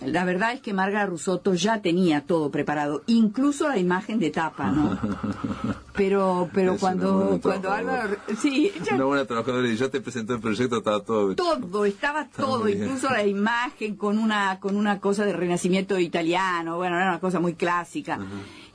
la 0.04 0.24
verdad 0.24 0.52
es 0.52 0.60
que 0.60 0.74
Marga 0.74 1.06
Rusotto 1.06 1.54
ya 1.54 1.80
tenía 1.80 2.26
todo 2.26 2.50
preparado, 2.50 3.02
incluso 3.06 3.68
la 3.68 3.78
imagen 3.78 4.18
de 4.18 4.30
tapa, 4.30 4.70
¿no? 4.70 4.98
Pero, 5.96 6.50
pero 6.52 6.74
Es 6.74 6.80
cuando, 6.80 7.40
cuando. 7.42 7.72
Álvaro, 7.72 8.18
sí, 8.36 8.70
ya 8.84 8.96
Una 8.96 9.06
buena 9.06 9.24
trabajadora 9.24 9.66
y 9.66 9.76
ya 9.76 9.88
te 9.88 10.02
presentó 10.02 10.34
el 10.34 10.40
proyecto, 10.40 10.76
estaba 10.76 11.02
todo 11.02 11.34
todo, 11.34 11.86
estaba 11.86 12.28
todo, 12.28 12.68
incluso 12.68 13.08
la 13.08 13.24
imagen 13.24 13.96
con 13.96 14.18
una, 14.18 14.60
con 14.60 14.76
una 14.76 15.00
cosa 15.00 15.24
de 15.24 15.32
renacimiento 15.32 15.98
italiano, 15.98 16.76
bueno, 16.76 16.96
era 16.96 17.08
una 17.08 17.20
cosa 17.20 17.40
muy 17.40 17.54
clásica. 17.54 18.18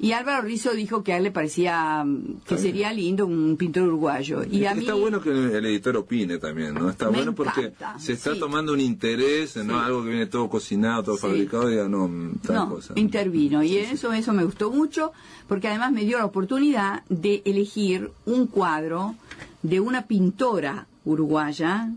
Y 0.03 0.13
Álvaro 0.13 0.41
Rizzo 0.41 0.71
dijo 0.73 1.03
que 1.03 1.13
a 1.13 1.17
él 1.17 1.23
le 1.25 1.31
parecía 1.31 2.03
mm, 2.03 2.41
que 2.47 2.57
sería 2.57 2.91
lindo 2.91 3.27
un 3.27 3.55
pintor 3.55 3.83
uruguayo. 3.83 4.43
Y 4.49 4.65
a 4.65 4.73
mí, 4.73 4.81
está 4.81 4.95
bueno 4.95 5.21
que 5.21 5.29
el 5.29 5.63
editor 5.63 5.95
opine 5.95 6.39
también, 6.39 6.73
¿no? 6.73 6.89
Está 6.89 7.09
bueno 7.09 7.35
porque 7.35 7.65
encanta, 7.67 7.99
se 7.99 8.13
está 8.13 8.33
sí. 8.33 8.39
tomando 8.39 8.73
un 8.73 8.79
interés, 8.79 9.55
¿no? 9.57 9.75
Sí. 9.79 9.85
Algo 9.85 10.03
que 10.03 10.09
viene 10.09 10.25
todo 10.25 10.49
cocinado, 10.49 11.03
todo 11.03 11.17
Sí. 11.17 11.21
fabricado, 11.21 11.69
y 11.69 11.73
diga, 11.73 11.87
no, 11.87 12.09
tal 12.41 12.55
no, 12.55 12.69
cosa. 12.69 12.93
intervino. 12.95 13.61
Y 13.61 13.77
eso, 13.77 14.11
eso 14.11 14.33
me 14.33 14.43
gustó 14.43 14.71
mucho, 14.71 15.11
porque 15.47 15.67
además 15.67 15.91
me 15.91 16.03
dio 16.03 16.17
la 16.17 16.25
oportunidad 16.25 17.03
de 17.07 17.43
elegir 17.45 18.09
un 18.25 18.47
cuadro 18.47 19.13
de 19.61 19.79
una 19.79 20.07
pintora 20.07 20.87
uruguaya 21.05 21.91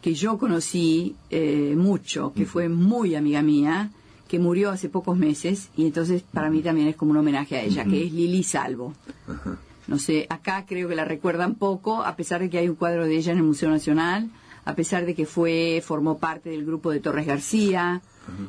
que 0.00 0.14
yo 0.14 0.38
conocí 0.38 1.16
eh, 1.28 1.74
mucho, 1.76 2.32
que 2.34 2.46
fue 2.46 2.70
muy 2.70 3.14
amiga 3.14 3.42
mía, 3.42 3.90
que 4.32 4.38
murió 4.38 4.70
hace 4.70 4.88
pocos 4.88 5.18
meses, 5.18 5.68
y 5.76 5.84
entonces 5.84 6.22
para 6.22 6.48
mí 6.48 6.62
también 6.62 6.88
es 6.88 6.96
como 6.96 7.10
un 7.10 7.18
homenaje 7.18 7.54
a 7.56 7.62
ella, 7.62 7.84
que 7.84 8.06
es 8.06 8.12
Lili 8.14 8.42
Salvo. 8.42 8.94
Ajá. 9.28 9.58
No 9.86 9.98
sé, 9.98 10.26
acá 10.30 10.64
creo 10.66 10.88
que 10.88 10.94
la 10.94 11.04
recuerdan 11.04 11.54
poco, 11.54 12.02
a 12.02 12.16
pesar 12.16 12.40
de 12.40 12.48
que 12.48 12.56
hay 12.56 12.66
un 12.66 12.76
cuadro 12.76 13.04
de 13.04 13.14
ella 13.14 13.32
en 13.32 13.38
el 13.38 13.44
Museo 13.44 13.68
Nacional, 13.68 14.30
a 14.64 14.74
pesar 14.74 15.04
de 15.04 15.14
que 15.14 15.26
fue, 15.26 15.82
formó 15.84 16.16
parte 16.16 16.48
del 16.48 16.64
grupo 16.64 16.90
de 16.90 17.00
Torres 17.00 17.26
García. 17.26 18.00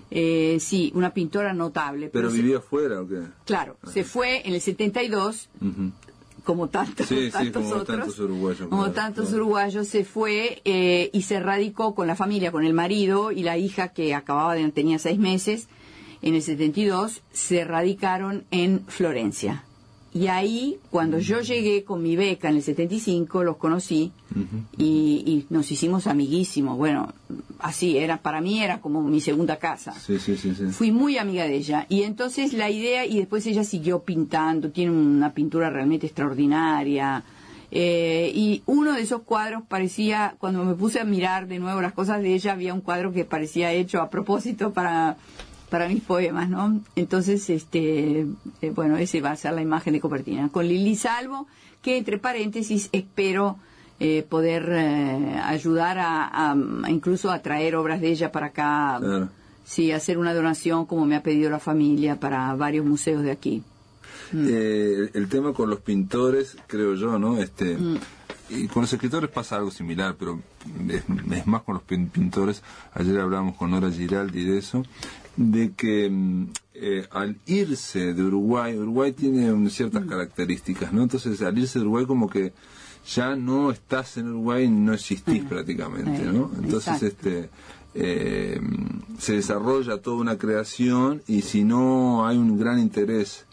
Eh, 0.09 0.57
sí, 0.61 0.91
una 0.95 1.13
pintora 1.13 1.51
notable. 1.53 2.07
¿Pero 2.13 2.29
se- 2.29 2.37
vivía 2.37 2.59
afuera 2.59 3.01
o 3.01 3.07
qué? 3.07 3.19
Claro, 3.43 3.75
se 3.91 4.05
fue 4.05 4.47
en 4.47 4.53
el 4.53 4.61
72, 4.61 5.49
Ujú. 5.59 5.91
Como 6.43 6.67
tantos, 6.69 7.07
Sí, 7.07 7.25
sí, 7.25 7.31
tantos 7.31 7.63
como 7.63 7.75
otros, 7.75 7.97
tantos 7.99 8.19
uruguayos, 8.19 8.67
como 8.67 8.81
claro, 8.83 8.93
tantos 8.93 9.29
claro. 9.29 9.43
uruguayos, 9.43 9.87
se 9.87 10.03
fue 10.03 10.61
eh, 10.65 11.09
y 11.13 11.21
se 11.23 11.39
radicó 11.39 11.95
con 11.95 12.07
la 12.07 12.15
familia, 12.15 12.51
con 12.51 12.65
el 12.65 12.73
marido 12.73 13.31
y 13.31 13.43
la 13.43 13.57
hija 13.57 13.89
que 13.89 14.13
acababa 14.13 14.55
de 14.55 14.69
tenía 14.71 14.99
seis 14.99 15.19
meses. 15.19 15.67
en 16.21 16.35
el 16.35 16.41
72, 16.41 17.21
se 17.31 17.65
radicaron 17.65 18.45
en 18.51 18.85
Florencia. 18.87 19.63
Y 20.13 20.27
ahí, 20.27 20.77
cuando 20.91 21.17
yo 21.17 21.41
llegué 21.41 21.83
con 21.83 22.03
mi 22.03 22.15
beca 22.15 22.49
en 22.49 22.57
el 22.57 22.61
75, 22.61 23.43
los 23.43 23.57
conocí 23.57 24.11
y, 24.77 25.23
y 25.25 25.45
nos 25.49 25.71
hicimos 25.71 26.05
amiguísimos. 26.05 26.77
Bueno, 26.77 27.11
así, 27.57 27.97
era 27.97 28.17
para 28.17 28.39
mí 28.39 28.61
era 28.61 28.79
como 28.79 29.01
mi 29.01 29.21
segunda 29.21 29.57
casa. 29.57 29.93
Sí, 29.93 30.19
sí, 30.19 30.37
sí, 30.37 30.53
sí. 30.53 30.65
Fui 30.67 30.91
muy 30.91 31.17
amiga 31.17 31.45
de 31.45 31.55
ella. 31.55 31.87
Y 31.89 32.03
entonces 32.03 32.53
la 32.53 32.69
idea, 32.69 33.07
y 33.07 33.17
después 33.17 33.45
ella 33.47 33.63
siguió 33.63 34.03
pintando, 34.03 34.69
tiene 34.69 34.91
una 34.91 35.33
pintura 35.33 35.71
realmente 35.71 36.05
extraordinaria. 36.05 37.23
Eh, 37.71 38.31
y 38.35 38.61
uno 38.67 38.93
de 38.93 39.01
esos 39.01 39.23
cuadros 39.23 39.63
parecía, 39.67 40.35
cuando 40.37 40.63
me 40.63 40.75
puse 40.75 40.99
a 40.99 41.05
mirar 41.05 41.47
de 41.47 41.57
nuevo 41.57 41.81
las 41.81 41.93
cosas 41.93 42.21
de 42.21 42.35
ella, 42.35 42.51
había 42.51 42.71
un 42.71 42.81
cuadro 42.81 43.11
que 43.11 43.25
parecía 43.25 43.71
hecho 43.71 43.99
a 43.99 44.11
propósito 44.11 44.73
para, 44.73 45.17
para 45.73 45.87
mis 45.89 46.03
poemas, 46.03 46.49
¿no? 46.49 46.81
Entonces, 46.95 47.49
este, 47.49 48.27
eh, 48.61 48.69
bueno, 48.75 48.95
ese 48.97 49.21
va 49.21 49.31
a 49.31 49.35
ser 49.35 49.53
la 49.53 49.61
imagen 49.63 49.93
de 49.93 49.99
Copertina. 49.99 50.49
Con 50.49 50.67
Lili 50.67 50.95
Salvo, 50.95 51.47
que 51.81 51.97
entre 51.97 52.19
paréntesis 52.19 52.89
espero 52.91 53.57
eh, 53.99 54.23
poder 54.29 54.69
eh, 54.71 55.39
ayudar 55.43 55.97
a, 55.97 56.27
a- 56.27 56.51
a 56.83 56.89
incluso 56.91 57.31
a 57.31 57.39
traer 57.41 57.75
obras 57.75 58.01
de 58.01 58.09
ella 58.11 58.31
para 58.31 58.47
acá. 58.47 58.97
Claro. 58.99 59.29
Sí, 59.65 59.91
hacer 59.91 60.19
una 60.19 60.35
donación 60.35 60.85
como 60.85 61.05
me 61.07 61.15
ha 61.15 61.23
pedido 61.23 61.49
la 61.49 61.59
familia 61.59 62.19
para 62.19 62.53
varios 62.53 62.85
museos 62.85 63.23
de 63.23 63.31
aquí. 63.31 63.63
Eh, 64.35 65.09
el 65.15 65.27
tema 65.27 65.53
con 65.53 65.69
los 65.71 65.79
pintores, 65.79 66.55
creo 66.67 66.93
yo, 66.93 67.17
¿no? 67.17 67.37
Este, 67.39 67.75
Mm. 67.77 67.97
Y 68.49 68.67
con 68.67 68.81
los 68.83 68.93
escritores 68.93 69.31
pasa 69.31 69.55
algo 69.55 69.71
similar, 69.71 70.15
pero 70.19 70.39
es, 70.89 71.03
es 71.31 71.47
más 71.47 71.63
con 71.63 71.75
los 71.75 71.83
pin- 71.83 72.09
pintores. 72.11 72.61
Ayer 72.93 73.19
hablábamos 73.19 73.55
con 73.55 73.71
Nora 73.71 73.89
Giraldi 73.89 74.43
de 74.43 74.57
eso, 74.59 74.83
de 75.35 75.71
que 75.73 76.09
mm, 76.09 76.47
eh, 76.75 77.07
al 77.11 77.37
irse 77.45 78.13
de 78.13 78.23
Uruguay, 78.23 78.77
Uruguay 78.77 79.13
tiene 79.13 79.51
un- 79.51 79.63
Mm. 79.65 79.69
ciertas 79.69 80.05
características, 80.05 80.91
¿no? 80.93 81.03
Entonces 81.03 81.41
al 81.41 81.57
irse 81.57 81.79
de 81.79 81.85
Uruguay 81.85 82.05
como 82.05 82.29
que 82.29 82.53
ya 83.15 83.35
no 83.35 83.71
estás 83.71 84.17
en 84.17 84.29
Uruguay, 84.29 84.67
no 84.69 84.93
existís 84.93 85.43
prácticamente, 85.43 86.23
¿no? 86.23 86.45
Eh, 86.45 86.57
Entonces 86.63 86.93
exacto. 87.01 87.05
este 87.07 87.49
eh, 87.95 88.59
se 89.19 89.33
desarrolla 89.33 89.97
toda 89.99 90.17
una 90.17 90.37
creación 90.39 91.21
y 91.27 91.41
si 91.43 91.63
no 91.63 92.25
hay 92.25 92.37
un 92.37 92.57
gran 92.57 92.79
interés 92.79 93.45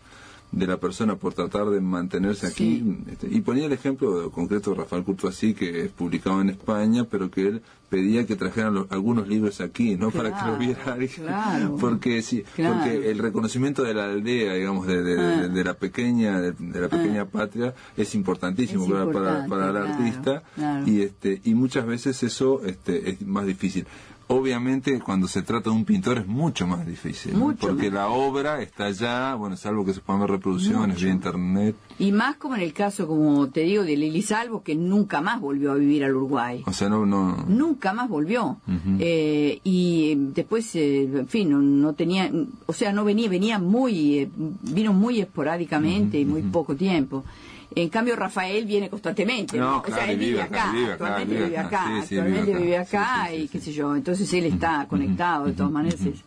de 0.52 0.66
la 0.66 0.78
persona 0.78 1.14
por 1.16 1.32
tratar 1.34 1.70
de 1.70 1.80
mantenerse 1.80 2.46
aquí. 2.46 2.82
este, 3.10 3.28
y 3.30 3.40
ponía 3.40 3.66
el 3.66 3.72
ejemplo 3.72 4.30
concreto 4.32 4.70
de 4.70 4.76
Rafael 4.78 5.04
Curtoasí, 5.04 5.54
que 5.54 5.82
es 5.84 5.90
publicado 5.90 6.40
en 6.40 6.50
España, 6.50 7.04
pero 7.08 7.30
que 7.30 7.46
él 7.46 7.62
pedía 7.88 8.24
que 8.26 8.36
trajeran 8.36 8.74
los- 8.74 8.90
algunos 8.90 9.26
libros 9.28 9.60
aquí, 9.60 9.96
no 9.96 10.10
para 10.10 10.36
que 10.36 10.50
los 10.50 10.58
viera 10.58 10.92
alguien. 10.92 11.10
claro. 11.16 11.76
Porque 11.80 12.20
sí, 12.22 12.42
Claro. 12.56 12.74
porque 12.76 13.10
el 13.10 13.18
reconocimiento 13.18 13.82
de 13.84 13.94
la 13.94 14.04
aldea, 14.06 14.54
digamos, 14.54 14.86
de, 14.88 15.02
de- 15.02 15.20
Ah. 15.20 15.48
de 15.48 15.64
la 15.64 15.74
pequeña 15.74 16.40
de, 16.40 16.80
la 16.80 16.88
pequeña 16.88 17.24
patria 17.26 17.74
es 17.96 18.14
importantísimo 18.16 18.84
Es 18.84 18.90
para, 18.90 19.12
para, 19.12 19.46
para 19.46 19.70
el 19.70 19.76
artista 19.76 20.42
claro. 20.56 20.84
y 20.88 21.02
este 21.02 21.40
y 21.44 21.54
muchas 21.54 21.86
veces 21.86 22.22
eso 22.24 22.62
este 22.64 23.10
es 23.10 23.22
más 23.26 23.46
difícil. 23.46 23.86
Obviamente 24.32 25.00
cuando 25.00 25.26
se 25.26 25.42
trata 25.42 25.70
de 25.70 25.76
un 25.76 25.84
pintor 25.84 26.18
es 26.18 26.26
mucho 26.26 26.64
más 26.66 26.86
difícil, 26.86 27.32
¿no? 27.32 27.40
Mucho 27.46 27.66
porque 27.66 27.86
más. 27.90 27.94
la 27.94 28.08
obra 28.10 28.62
está 28.62 28.84
allá, 28.86 29.34
bueno, 29.34 29.56
salvo 29.56 29.84
que 29.84 29.92
se 29.92 30.00
puedan 30.00 30.20
ver 30.20 30.30
reproducciones 30.30 30.94
Mucho. 30.94 31.04
vía 31.04 31.12
internet, 31.14 31.76
Y 31.98 32.12
más 32.12 32.36
como 32.36 32.54
en 32.54 32.60
el 32.62 32.72
caso, 32.72 33.08
como 33.08 33.48
te 33.48 33.62
digo, 33.62 33.82
de 33.82 33.96
Lili 33.96 34.22
Salvo, 34.22 34.62
que 34.62 34.76
nunca 34.76 35.20
más 35.20 35.40
volvió 35.40 35.72
a 35.72 35.74
vivir 35.74 36.04
al 36.04 36.14
Uruguay. 36.14 36.62
o 36.64 36.72
sea, 36.72 36.88
no 36.88 37.04
no 37.06 37.44
Nunca 37.48 37.92
más 37.92 38.08
volvió. 38.08 38.58
Eh, 39.00 39.60
y 39.64 40.12
eh, 40.12 40.16
después, 40.34 40.74
eh, 40.76 41.02
en 41.12 41.26
fin, 41.28 41.50
no, 41.50 41.58
no 41.60 41.94
tenía, 41.94 42.30
o 42.66 42.72
sea, 42.72 42.92
no 42.92 43.04
venía, 43.04 43.28
venía 43.28 43.58
muy, 43.58 44.20
eh, 44.20 44.30
vino 44.62 44.92
muy 44.92 45.20
esporádicamente 45.20 46.20
y 46.20 46.24
muy 46.24 46.42
poco 46.42 46.76
tiempo. 46.76 47.24
En 47.74 47.88
cambio, 47.88 48.16
Rafael 48.16 48.64
viene 48.66 48.88
constantemente. 48.90 49.56
No, 49.56 49.78
o 49.78 49.82
claro, 49.82 50.02
sea, 50.02 50.10
él 50.12 50.18
vive 50.18 50.42
acá, 50.42 50.72
vive 50.72 50.84
acá, 50.86 50.92
actualmente 50.94 51.34
vive 51.34 51.44
vive 51.46 51.58
acá. 51.58 51.84
Sí, 51.86 52.16
actualmente 52.18 52.52
vive 52.54 52.54
acá. 52.54 52.64
vive 52.64 52.78
acá 52.78 53.26
Sí, 53.30 53.36
sí, 53.36 53.42
y 53.42 53.48
qué 53.48 53.60
sé 53.60 53.72
yo. 53.72 53.96
Entonces 53.96 54.32
él 54.34 54.44
está 54.46 54.86
conectado 54.88 55.46
de 55.46 55.52
todas 55.52 55.72
maneras. 55.72 56.00
es- 56.00 56.24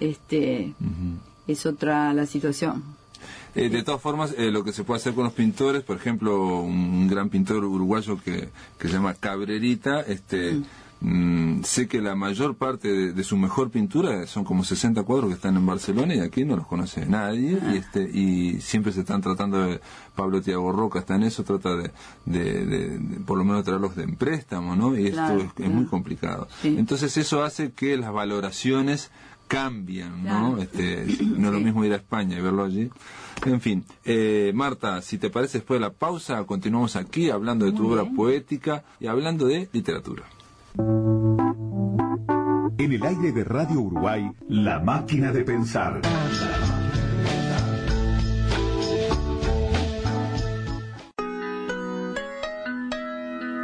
Este, 0.00 0.72
es 1.46 1.66
otra 1.66 2.12
la 2.14 2.26
situación. 2.26 2.82
Eh, 3.54 3.68
de 3.68 3.82
todas 3.84 4.00
formas, 4.02 4.34
eh, 4.36 4.50
lo 4.50 4.64
que 4.64 4.72
se 4.72 4.82
puede 4.82 4.98
hacer 4.98 5.14
con 5.14 5.22
los 5.24 5.32
pintores, 5.32 5.82
por 5.84 5.96
ejemplo, 5.96 6.58
un, 6.60 6.72
un 6.76 7.08
gran 7.08 7.28
pintor 7.28 7.64
uruguayo 7.64 8.18
que, 8.20 8.48
que 8.78 8.88
se 8.88 8.94
llama 8.94 9.14
Cabrerita, 9.14 10.00
este, 10.00 10.54
mm, 10.54 10.64
sé 11.64 11.86
que 11.88 12.00
la 12.00 12.14
mayor 12.14 12.56
parte 12.56 12.88
de, 12.92 13.12
de 13.12 13.24
su 13.24 13.36
mejor 13.36 13.70
pintura 13.70 14.26
son 14.26 14.44
como 14.44 14.64
60 14.64 15.02
cuadros 15.02 15.28
que 15.28 15.34
están 15.34 15.56
en 15.56 15.66
Barcelona 15.66 16.14
y 16.14 16.20
aquí 16.20 16.44
no 16.44 16.56
los 16.56 16.66
conoce 16.66 17.04
nadie 17.06 17.58
y 17.72 17.76
este 17.76 18.02
y 18.10 18.60
siempre 18.60 18.92
se 18.92 19.00
están 19.00 19.20
tratando 19.20 19.58
de 19.62 19.80
Pablo 20.14 20.40
Tiago 20.40 20.72
Roca 20.72 20.98
está 21.00 21.16
en 21.16 21.24
eso 21.24 21.44
trata 21.44 21.76
de, 21.76 21.90
de- 22.24 23.20
por 23.26 23.36
lo 23.38 23.44
menos 23.44 23.64
traerlos 23.64 23.96
de 23.96 24.08
préstamo 24.08 24.74
no 24.76 24.96
y 24.96 25.10
Claro, 25.10 25.40
esto 25.40 25.62
es, 25.62 25.70
muy 25.70 25.84
complicado. 25.86 26.48
Sí. 26.62 26.74
entonces 26.78 27.16
eso 27.16 27.42
hace 27.42 27.72
que 27.72 27.96
las 27.96 28.12
valoraciones 28.12 29.10
cambian 29.48 30.24
no 30.24 30.58
este 30.58 31.04
no 31.36 31.48
es 31.48 31.52
lo 31.52 31.58
Sí. 31.58 31.64
mismo 31.64 31.84
ir 31.84 31.92
a 31.92 31.96
España 31.96 32.38
y 32.38 32.40
verlo 32.40 32.64
allí. 32.64 32.90
En 33.44 33.60
fin, 33.60 33.84
eh, 34.04 34.52
Marta, 34.54 35.02
si 35.02 35.18
te 35.18 35.28
parece 35.28 35.58
después 35.58 35.78
de 35.78 35.86
la 35.86 35.92
pausa, 35.92 36.42
continuamos 36.44 36.96
aquí 36.96 37.28
hablando 37.30 37.66
de 37.66 37.72
tu 37.72 37.90
obra 37.92 38.04
poética 38.04 38.84
y 39.00 39.06
hablando 39.06 39.46
de 39.46 39.68
literatura. 39.72 40.22
En 40.76 42.66
el 42.78 43.04
aire 43.04 43.30
de 43.32 43.44
Radio 43.44 43.80
Uruguay, 43.80 44.28
La 44.48 44.80
Máquina 44.80 45.30
de 45.30 45.44
Pensar. 45.44 46.00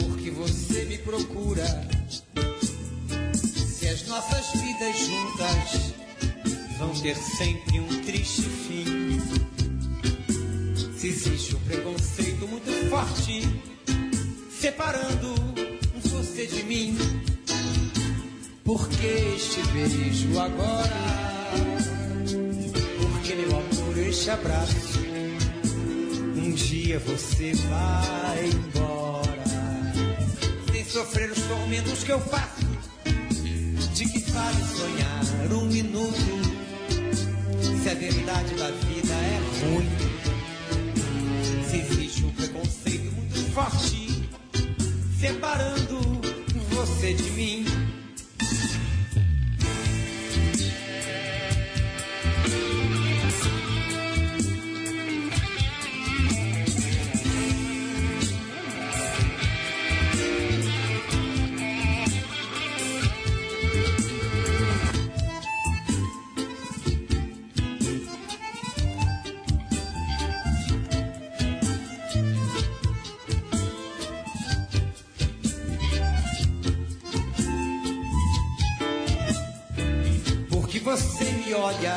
Porque 0.00 0.30
você 0.30 0.84
me 0.86 0.96
procura. 0.96 1.66
Se 3.26 3.86
as 3.86 4.06
nossas 4.08 4.52
vidas 4.58 4.98
juntas 4.98 5.94
vão 6.78 6.94
ter 7.02 7.14
sempre 7.14 7.78
um 7.78 8.02
triste 8.04 8.40
fim. 8.40 9.20
Se 10.96 11.08
existe 11.08 11.56
um 11.56 11.60
preconceito 11.60 12.48
muito 12.48 12.88
forte 12.88 13.42
separando 14.50 15.34
você 16.08 16.46
de 16.46 16.62
mim. 16.62 16.96
Por 18.64 18.88
que 18.88 19.06
este 19.36 19.62
beijo 19.74 20.40
agora? 20.40 20.88
Por 22.98 23.20
que 23.20 23.34
meu 23.34 23.50
amor 23.50 23.98
este 23.98 24.30
abraço? 24.30 24.98
Um 26.34 26.50
dia 26.52 26.98
você 27.00 27.52
vai 27.52 28.46
embora, 28.46 29.44
sem 30.72 30.82
sofrer 30.86 31.30
os 31.30 31.42
tormentos 31.42 32.04
que 32.04 32.12
eu 32.12 32.20
passo. 32.20 32.64
De 33.94 34.06
que 34.06 34.18
vale 34.30 34.64
sonhar 34.64 35.52
um 35.52 35.66
minuto? 35.66 36.14
Se 37.82 37.90
a 37.90 37.94
verdade 37.94 38.54
da 38.54 38.70
vida 38.70 39.12
é 39.12 39.40
ruim, 39.60 39.90
se 41.68 41.76
existe 41.76 42.24
um 42.24 42.32
preconceito 42.32 43.12
muito 43.12 43.52
forte 43.52 44.08
separando 45.20 46.00
você 46.70 47.12
de 47.12 47.30
mim. 47.32 48.03
Me 80.84 81.54
olha 81.54 81.96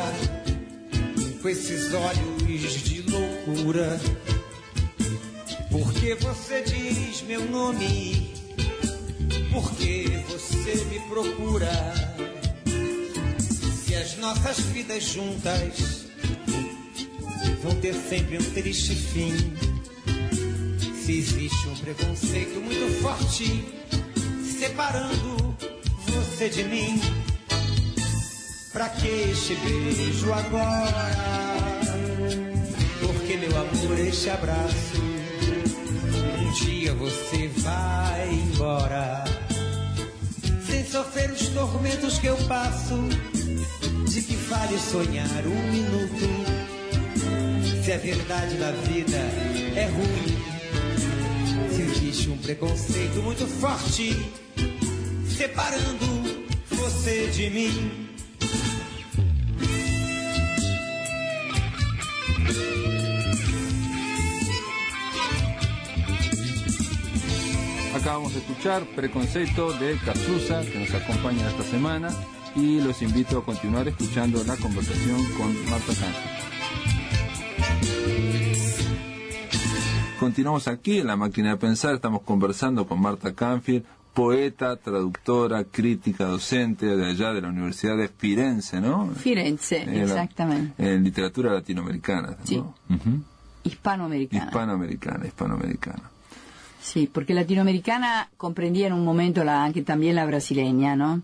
com 1.42 1.50
esses 1.50 1.94
olhos 1.94 2.84
de 2.84 3.02
loucura. 3.02 4.00
Porque 5.70 6.16
você 6.16 6.62
diz 6.62 7.22
meu 7.24 7.44
nome? 7.52 8.34
Porque 9.52 10.06
você 10.30 10.86
me 10.86 11.02
procura? 11.02 11.70
Se 13.86 13.94
as 13.94 14.16
nossas 14.20 14.58
vidas 14.60 15.04
juntas 15.04 16.06
vão 17.62 17.76
ter 17.82 17.94
sempre 17.94 18.38
um 18.38 18.52
triste 18.54 18.96
fim. 18.96 19.36
Se 20.96 21.18
existe 21.18 21.68
um 21.68 21.76
preconceito 21.76 22.62
muito 22.62 23.02
forte 23.02 23.66
separando 24.58 25.58
você 26.08 26.48
de 26.48 26.64
mim. 26.64 27.27
Pra 28.78 28.90
que 28.90 29.08
este 29.08 29.56
beijo 29.56 30.32
agora? 30.32 31.18
Porque 33.02 33.36
meu 33.38 33.50
amor, 33.50 34.00
este 34.08 34.30
abraço, 34.30 35.02
um 36.38 36.52
dia 36.52 36.94
você 36.94 37.48
vai 37.56 38.30
embora. 38.32 39.24
Sem 40.64 40.86
sofrer 40.86 41.32
os 41.32 41.48
tormentos 41.48 42.20
que 42.20 42.28
eu 42.28 42.38
passo, 42.48 42.94
de 44.12 44.22
que 44.22 44.36
vale 44.36 44.78
sonhar 44.78 45.48
um 45.48 45.72
minuto? 45.72 46.30
Se 47.84 47.92
a 47.94 47.98
verdade 47.98 48.58
da 48.58 48.70
vida 48.74 49.18
é 49.76 49.90
ruim, 49.92 50.38
se 51.74 51.82
existe 51.82 52.30
um 52.30 52.38
preconceito 52.38 53.24
muito 53.24 53.48
forte 53.60 54.16
separando 55.36 56.46
você 56.70 57.26
de 57.32 57.50
mim. 57.50 58.07
Acabamos 68.08 68.34
de 68.36 68.40
escuchar 68.40 68.86
Preconceito 68.96 69.74
de 69.74 69.98
Cazuza, 69.98 70.62
que 70.62 70.80
nos 70.80 70.94
acompaña 70.94 71.46
esta 71.50 71.64
semana, 71.64 72.08
y 72.56 72.80
los 72.80 73.02
invito 73.02 73.40
a 73.40 73.44
continuar 73.44 73.86
escuchando 73.90 74.42
la 74.46 74.56
conversación 74.56 75.18
con 75.38 75.54
Marta 75.70 75.92
Sánchez. 75.94 76.24
Continuamos 80.22 80.70
aquí 80.70 81.00
en 81.00 81.08
la 81.08 81.18
máquina 81.18 81.50
de 81.50 81.58
pensar, 81.58 81.96
estamos 81.96 82.22
conversando 82.22 82.88
con 82.88 83.02
Marta 83.02 83.34
Canfield, 83.36 83.84
poeta, 84.14 84.78
traductora, 84.78 85.66
crítica, 85.66 86.24
docente 86.28 86.86
de 86.86 87.08
allá 87.10 87.34
de 87.34 87.42
la 87.42 87.50
Universidad 87.50 87.98
de 87.98 88.08
Firenze, 88.08 88.80
¿no? 88.80 89.10
Firenze, 89.18 89.82
Eh, 89.84 89.86
la- 89.86 90.04
exactamente. 90.04 90.74
En 90.96 91.04
literatura 91.04 91.52
latinoamericana, 91.52 92.38
¿no? 92.40 92.46
Sí. 92.46 92.64
Hispanoamericana. 93.66 94.46
Hispanoamericana, 94.46 95.26
hispanoamericana. 95.28 96.12
Sí, 96.90 97.10
porque 97.12 97.34
latinoamericana 97.34 98.30
comprendía 98.38 98.88
en 98.88 98.94
un 98.94 99.04
momento 99.04 99.44
la, 99.44 99.70
también 99.86 100.16
la 100.16 100.26
brasileña, 100.26 100.96
¿no? 100.96 101.22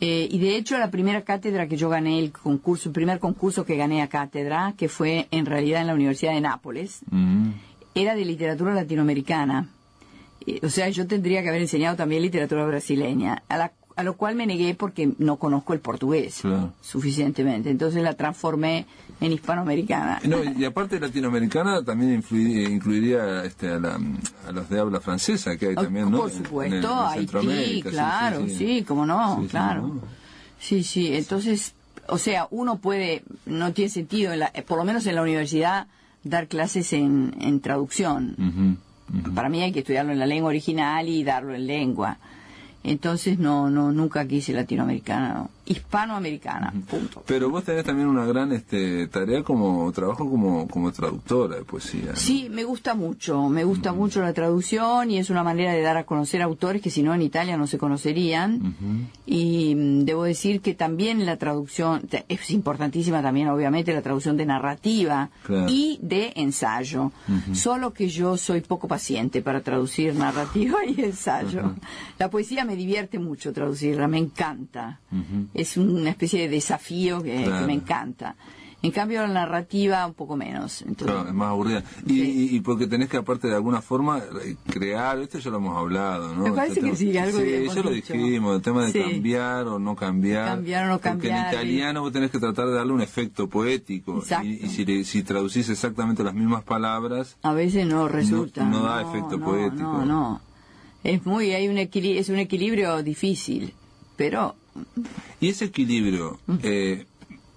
Eh, 0.00 0.26
y 0.30 0.38
de 0.38 0.56
hecho 0.56 0.78
la 0.78 0.90
primera 0.90 1.22
cátedra 1.22 1.68
que 1.68 1.76
yo 1.76 1.88
gané, 1.88 2.18
el 2.18 2.32
concurso, 2.32 2.88
el 2.88 2.92
primer 2.94 3.18
concurso 3.20 3.64
que 3.64 3.76
gané 3.76 4.02
a 4.02 4.08
cátedra, 4.08 4.74
que 4.76 4.88
fue 4.88 5.28
en 5.30 5.46
realidad 5.46 5.82
en 5.82 5.86
la 5.88 5.94
Universidad 5.94 6.32
de 6.32 6.40
Nápoles, 6.40 7.00
Mm. 7.10 7.50
era 7.94 8.14
de 8.16 8.24
literatura 8.24 8.74
latinoamericana. 8.74 9.68
Eh, 10.46 10.58
O 10.64 10.70
sea, 10.70 10.88
yo 10.88 11.06
tendría 11.06 11.42
que 11.42 11.50
haber 11.50 11.60
enseñado 11.62 11.96
también 11.96 12.22
literatura 12.22 12.64
brasileña, 12.66 13.42
a, 13.48 13.56
la- 13.58 13.72
a 14.00 14.02
lo 14.02 14.14
cual 14.14 14.34
me 14.34 14.46
negué 14.46 14.74
porque 14.74 15.10
no 15.18 15.36
conozco 15.36 15.72
el 15.72 15.80
portugués 15.80 16.38
Claro. 16.42 16.72
suficientemente. 16.80 17.70
Entonces 17.70 18.02
la 18.02 18.14
transformé 18.14 18.86
en 19.20 19.32
hispanoamericana. 19.32 20.20
No, 20.24 20.38
y 20.42 20.64
aparte 20.64 20.98
latinoamericana 20.98 21.84
también 21.84 22.20
influi- 22.22 22.68
incluiría 22.70 23.44
este, 23.44 23.68
a, 23.68 23.78
la- 23.78 24.00
a 24.48 24.52
los 24.52 24.68
de 24.68 24.80
habla 24.80 25.00
francesa 25.00 25.56
que 25.56 25.66
hay 25.68 25.74
Ah, 25.76 25.82
también, 25.82 26.10
¿no? 26.10 26.18
Por 26.18 26.30
En- 26.30 26.36
en 26.38 26.44
supuesto, 26.44 26.90
en 27.14 27.36
Haití, 27.38 27.74
sí, 27.74 27.82
claro, 27.82 28.46
sí, 28.48 28.84
cómo 28.88 29.06
no, 29.06 29.36
Sí, 29.36 29.42
sí, 29.42 29.48
claro. 29.48 29.82
¿no? 29.86 30.00
Sí, 30.58 30.82
sí, 30.82 31.14
entonces, 31.14 31.74
o 32.08 32.18
sea, 32.18 32.46
uno 32.50 32.78
puede, 32.78 33.22
no 33.46 33.72
tiene 33.72 33.88
sentido, 33.90 34.32
en 34.32 34.40
la- 34.40 34.50
eh, 34.54 34.62
por 34.62 34.76
lo 34.78 34.84
menos 34.84 35.06
en 35.06 35.14
la 35.14 35.22
universidad, 35.22 35.86
dar 36.24 36.48
clases 36.48 36.92
en, 36.92 37.34
en 37.40 37.60
traducción. 37.60 38.78
Para 39.34 39.48
mí 39.48 39.62
hay 39.62 39.72
que 39.72 39.80
estudiarlo 39.80 40.12
en 40.12 40.18
la 40.18 40.26
lengua 40.26 40.48
original 40.50 41.08
y 41.08 41.24
darlo 41.24 41.54
en 41.54 41.66
lengua. 41.66 42.18
Entonces, 42.82 43.38
no, 43.38 43.68
no, 43.70 43.92
nunca 43.92 44.26
quise 44.26 44.52
latinoamericana, 44.52 45.34
no. 45.34 45.50
hispanoamericana, 45.66 46.72
punto. 46.88 47.22
Pero 47.26 47.50
vos 47.50 47.62
tenés 47.64 47.84
también 47.84 48.08
una 48.08 48.24
gran 48.24 48.52
este, 48.52 49.06
tarea 49.08 49.42
como 49.42 49.90
trabajo 49.92 50.28
como, 50.28 50.66
como 50.66 50.90
traductora 50.90 51.56
de 51.56 51.64
poesía. 51.64 52.10
¿no? 52.12 52.16
Sí, 52.16 52.48
me 52.50 52.64
gusta 52.64 52.94
mucho, 52.94 53.48
me 53.48 53.64
gusta 53.64 53.92
mucho 53.92 54.22
la 54.22 54.32
traducción 54.32 55.10
y 55.10 55.18
es 55.18 55.28
una 55.30 55.42
manera 55.44 55.72
de 55.72 55.82
dar 55.82 55.96
a 55.98 56.04
conocer 56.04 56.40
autores 56.42 56.80
que 56.80 56.90
si 56.90 57.02
no 57.02 57.14
en 57.14 57.22
Italia 57.22 57.56
no 57.56 57.66
se 57.66 57.76
conocerían. 57.78 58.74
Y 59.26 59.74
mm, 59.74 60.04
debo 60.04 60.24
decir 60.24 60.60
que 60.60 60.74
también 60.74 61.26
la 61.26 61.36
traducción, 61.36 62.08
es 62.28 62.50
importantísima 62.50 63.22
también 63.22 63.48
obviamente 63.48 63.92
la 63.92 64.02
traducción 64.02 64.36
de 64.36 64.46
narrativa 64.46 65.28
Claro. 65.44 65.66
y 65.68 65.98
de 66.02 66.32
ensayo. 66.36 67.12
Solo 67.52 67.92
que 67.92 68.08
yo 68.08 68.36
soy 68.36 68.60
poco 68.62 68.88
paciente 68.88 69.42
para 69.42 69.60
traducir 69.60 70.14
narrativa 70.14 70.78
y 70.86 71.00
ensayo. 71.02 71.74
La 72.18 72.30
poesía 72.30 72.64
me 72.70 72.76
divierte 72.76 73.18
mucho 73.18 73.52
traducirla, 73.52 74.06
me 74.06 74.18
encanta. 74.18 75.00
Es 75.54 75.76
una 75.76 76.10
especie 76.10 76.42
de 76.42 76.48
desafío 76.48 77.20
que, 77.22 77.36
me 77.66 77.72
encanta. 77.74 78.36
En 78.82 78.92
cambio 78.92 79.20
la 79.20 79.28
narrativa 79.28 80.06
un 80.06 80.14
poco 80.14 80.36
menos. 80.38 80.80
Entonces, 80.80 81.08
Claro, 81.14 81.28
es 81.28 81.34
más 81.34 81.48
aburrida. 81.50 81.84
Y, 82.06 82.14
Sí. 82.14 82.48
y- 82.52 82.56
y 82.56 82.60
porque 82.60 82.86
tenés 82.86 83.10
que, 83.10 83.18
aparte 83.18 83.46
de 83.48 83.54
alguna 83.54 83.82
forma, 83.82 84.20
re- 84.20 84.56
crear, 84.70 85.18
esto 85.18 85.38
ya 85.38 85.50
lo 85.50 85.58
hemos 85.58 85.76
hablado, 85.76 86.34
¿no? 86.34 86.44
Me 86.44 86.52
parece 86.52 86.78
Este 86.80 86.90
que 86.90 86.96
sí, 86.96 87.18
algo 87.18 87.40
Sí, 87.40 87.44
ya 87.74 87.82
lo 87.82 87.90
dicho. 87.90 88.12
dijimos, 88.14 88.56
el 88.56 88.62
tema 88.62 88.86
de 88.86 88.92
Sí. 88.92 89.02
cambiar 89.02 89.66
o 89.66 89.78
no 89.78 89.94
cambiar. 89.96 90.46
Cambiar 90.46 90.84
o 90.86 90.88
no 90.88 90.92
Porque 90.94 91.08
en 91.08 91.14
cambiar, 91.18 91.52
italiano 91.52 92.00
vos 92.00 92.12
tenés 92.12 92.30
que 92.30 92.38
tratar 92.38 92.68
de 92.68 92.72
darle 92.74 92.92
un 92.94 93.02
efecto 93.02 93.50
poético. 93.50 94.16
Exacto. 94.20 94.46
Y, 94.46 94.52
y 94.64 94.68
si, 94.70 94.86
le- 94.86 95.04
si 95.04 95.22
traducís 95.24 95.68
exactamente 95.68 96.24
las 96.24 96.32
mismas 96.32 96.62
palabras, 96.64 97.36
A 97.42 97.52
veces 97.52 97.86
no 97.86 98.08
resulta. 98.08 98.64
no 98.64 98.82
da 98.84 99.02
efecto 99.02 99.36
no, 99.36 99.44
poético. 99.44 99.82
No, 99.82 100.04
no. 100.06 100.40
Es 101.04 101.24
muy, 101.26 101.52
hay 101.52 101.68
un 101.68 101.76
equili- 101.76 102.18
es 102.18 102.28
un 102.28 102.38
equilibrio 102.38 103.02
difícil, 103.02 103.74
pero 104.16 104.54
Y 105.40 105.48
ese 105.48 105.64
equilibrio, 105.66 106.38
eh, 106.62 107.06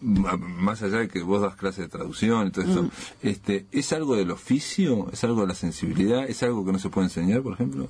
m- 0.02 0.38
más 0.38 0.82
allá 0.82 1.00
de 1.00 1.08
que 1.10 1.22
vos 1.22 1.42
das 1.42 1.56
clases 1.56 1.80
de 1.86 1.90
traducción 1.90 2.48
y 2.48 2.52
todo 2.52 2.66
eso, 2.66 2.90
este, 3.22 3.66
¿es 3.72 3.92
algo 3.94 4.16
del 4.16 4.32
oficio? 4.32 5.10
¿Es 5.12 5.24
algo 5.24 5.42
de 5.42 5.48
la 5.48 5.56
sensibilidad? 5.56 6.26
¿Es 6.28 6.42
algo 6.44 6.66
que 6.66 6.72
no 6.72 6.80
se 6.80 6.90
puede 6.90 7.08
enseñar, 7.08 7.42
por 7.42 7.54
ejemplo? 7.54 7.90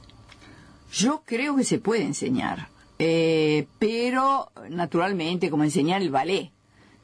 yo 0.91 1.23
creo 1.25 1.55
que 1.55 1.63
se 1.63 1.79
puede 1.79 2.03
enseñar. 2.03 2.67
Eh, 2.99 3.65
pero, 3.79 4.51
naturalmente, 4.69 5.49
como 5.49 5.63
enseñar 5.63 6.01
el 6.03 6.11
ballet. 6.11 6.51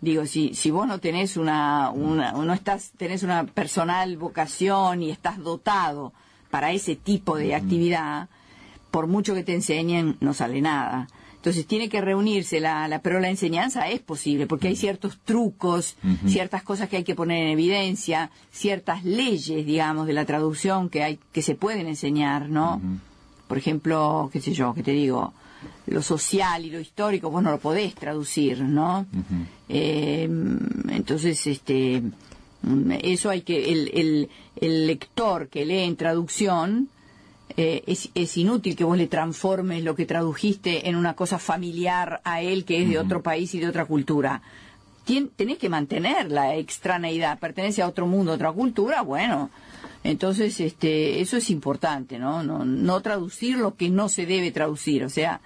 Digo, 0.01 0.25
si, 0.27 0.53
si 0.53 0.69
vos 0.71 0.87
no 0.87 0.99
tenés 0.99 1.37
una, 1.37 1.89
una, 1.89 2.31
no 2.31 2.53
estás, 2.53 2.91
tenés 2.97 3.23
una 3.23 3.45
personal 3.45 4.15
vocación 4.17 5.01
y 5.01 5.09
estás 5.09 5.39
dotado 5.39 6.13
para 6.51 6.71
ese 6.71 6.95
tipo 6.95 7.35
de 7.37 7.55
actividad, 7.55 8.29
por 8.91 9.07
mucho 9.07 9.33
que 9.33 9.43
te 9.43 9.53
enseñen, 9.53 10.17
no 10.19 10.33
sale 10.33 10.61
nada. 10.61 11.07
Entonces 11.39 11.65
tiene 11.65 11.87
que 11.87 12.01
reunirse 12.01 12.59
la, 12.59 12.89
la, 12.89 13.01
pero 13.01 13.21
la 13.21 13.29
enseñanza 13.29 13.87
es 13.87 14.01
posible, 14.01 14.45
porque 14.45 14.67
hay 14.67 14.75
ciertos 14.75 15.19
trucos, 15.23 15.95
ciertas 16.27 16.63
cosas 16.63 16.89
que 16.89 16.97
hay 16.97 17.05
que 17.05 17.15
poner 17.15 17.43
en 17.43 17.49
evidencia, 17.49 18.29
ciertas 18.51 19.05
leyes, 19.05 19.65
digamos, 19.65 20.05
de 20.05 20.11
la 20.11 20.25
traducción 20.25 20.89
que 20.89 21.01
hay, 21.01 21.19
que 21.31 21.41
se 21.41 21.55
pueden 21.55 21.87
enseñar, 21.87 22.49
¿no? 22.49 22.81
Por 23.47 23.57
ejemplo, 23.57 24.29
qué 24.33 24.41
sé 24.41 24.51
yo, 24.51 24.73
que 24.73 24.83
te 24.83 24.91
digo, 24.91 25.33
lo 25.87 26.01
social 26.01 26.65
y 26.65 26.71
lo 26.71 26.79
histórico 26.81 27.29
vos 27.31 27.41
no 27.41 27.51
lo 27.51 27.59
podés 27.59 27.95
traducir, 27.95 28.61
¿no? 28.61 29.05
Eh, 29.69 30.27
entonces, 30.89 31.47
este, 31.47 32.03
mm, 32.63 32.91
eso 33.01 33.29
hay 33.29 33.43
que, 33.43 33.71
el, 33.71 33.89
el, 33.93 34.29
el 34.57 34.87
lector 34.87 35.47
que 35.47 35.65
lee 35.65 35.83
en 35.83 35.95
traducción, 35.95 36.89
eh, 37.57 37.83
es, 37.87 38.09
es 38.15 38.37
inútil 38.37 38.75
que 38.75 38.83
vos 38.83 38.97
le 38.97 39.07
transformes 39.07 39.83
lo 39.83 39.95
que 39.95 40.05
tradujiste 40.05 40.87
en 40.89 40.95
una 40.95 41.15
cosa 41.15 41.39
familiar 41.39 42.21
a 42.23 42.41
él 42.41 42.63
que 42.65 42.81
es 42.83 42.89
de 42.89 42.99
otro 42.99 43.21
país 43.21 43.53
y 43.55 43.59
de 43.59 43.67
otra 43.67 43.85
cultura. 43.85 44.41
Tien- 45.05 45.29
tenés 45.35 45.57
que 45.57 45.69
mantener 45.69 46.31
la 46.31 46.55
extraneidad, 46.55 47.39
pertenece 47.39 47.81
a 47.81 47.87
otro 47.87 48.05
mundo, 48.07 48.31
a 48.31 48.35
otra 48.35 48.51
cultura, 48.51 49.01
bueno. 49.01 49.49
Entonces, 50.03 50.59
este, 50.61 51.19
eso 51.21 51.37
es 51.37 51.49
importante, 51.49 52.19
¿no? 52.19 52.41
No, 52.43 52.63
no 52.63 53.01
traducir 53.01 53.57
lo 53.57 53.75
que 53.75 53.89
no 53.89 54.07
se 54.07 54.25
debe 54.25 54.51
traducir, 54.51 55.03
o 55.03 55.09
sea, 55.09 55.41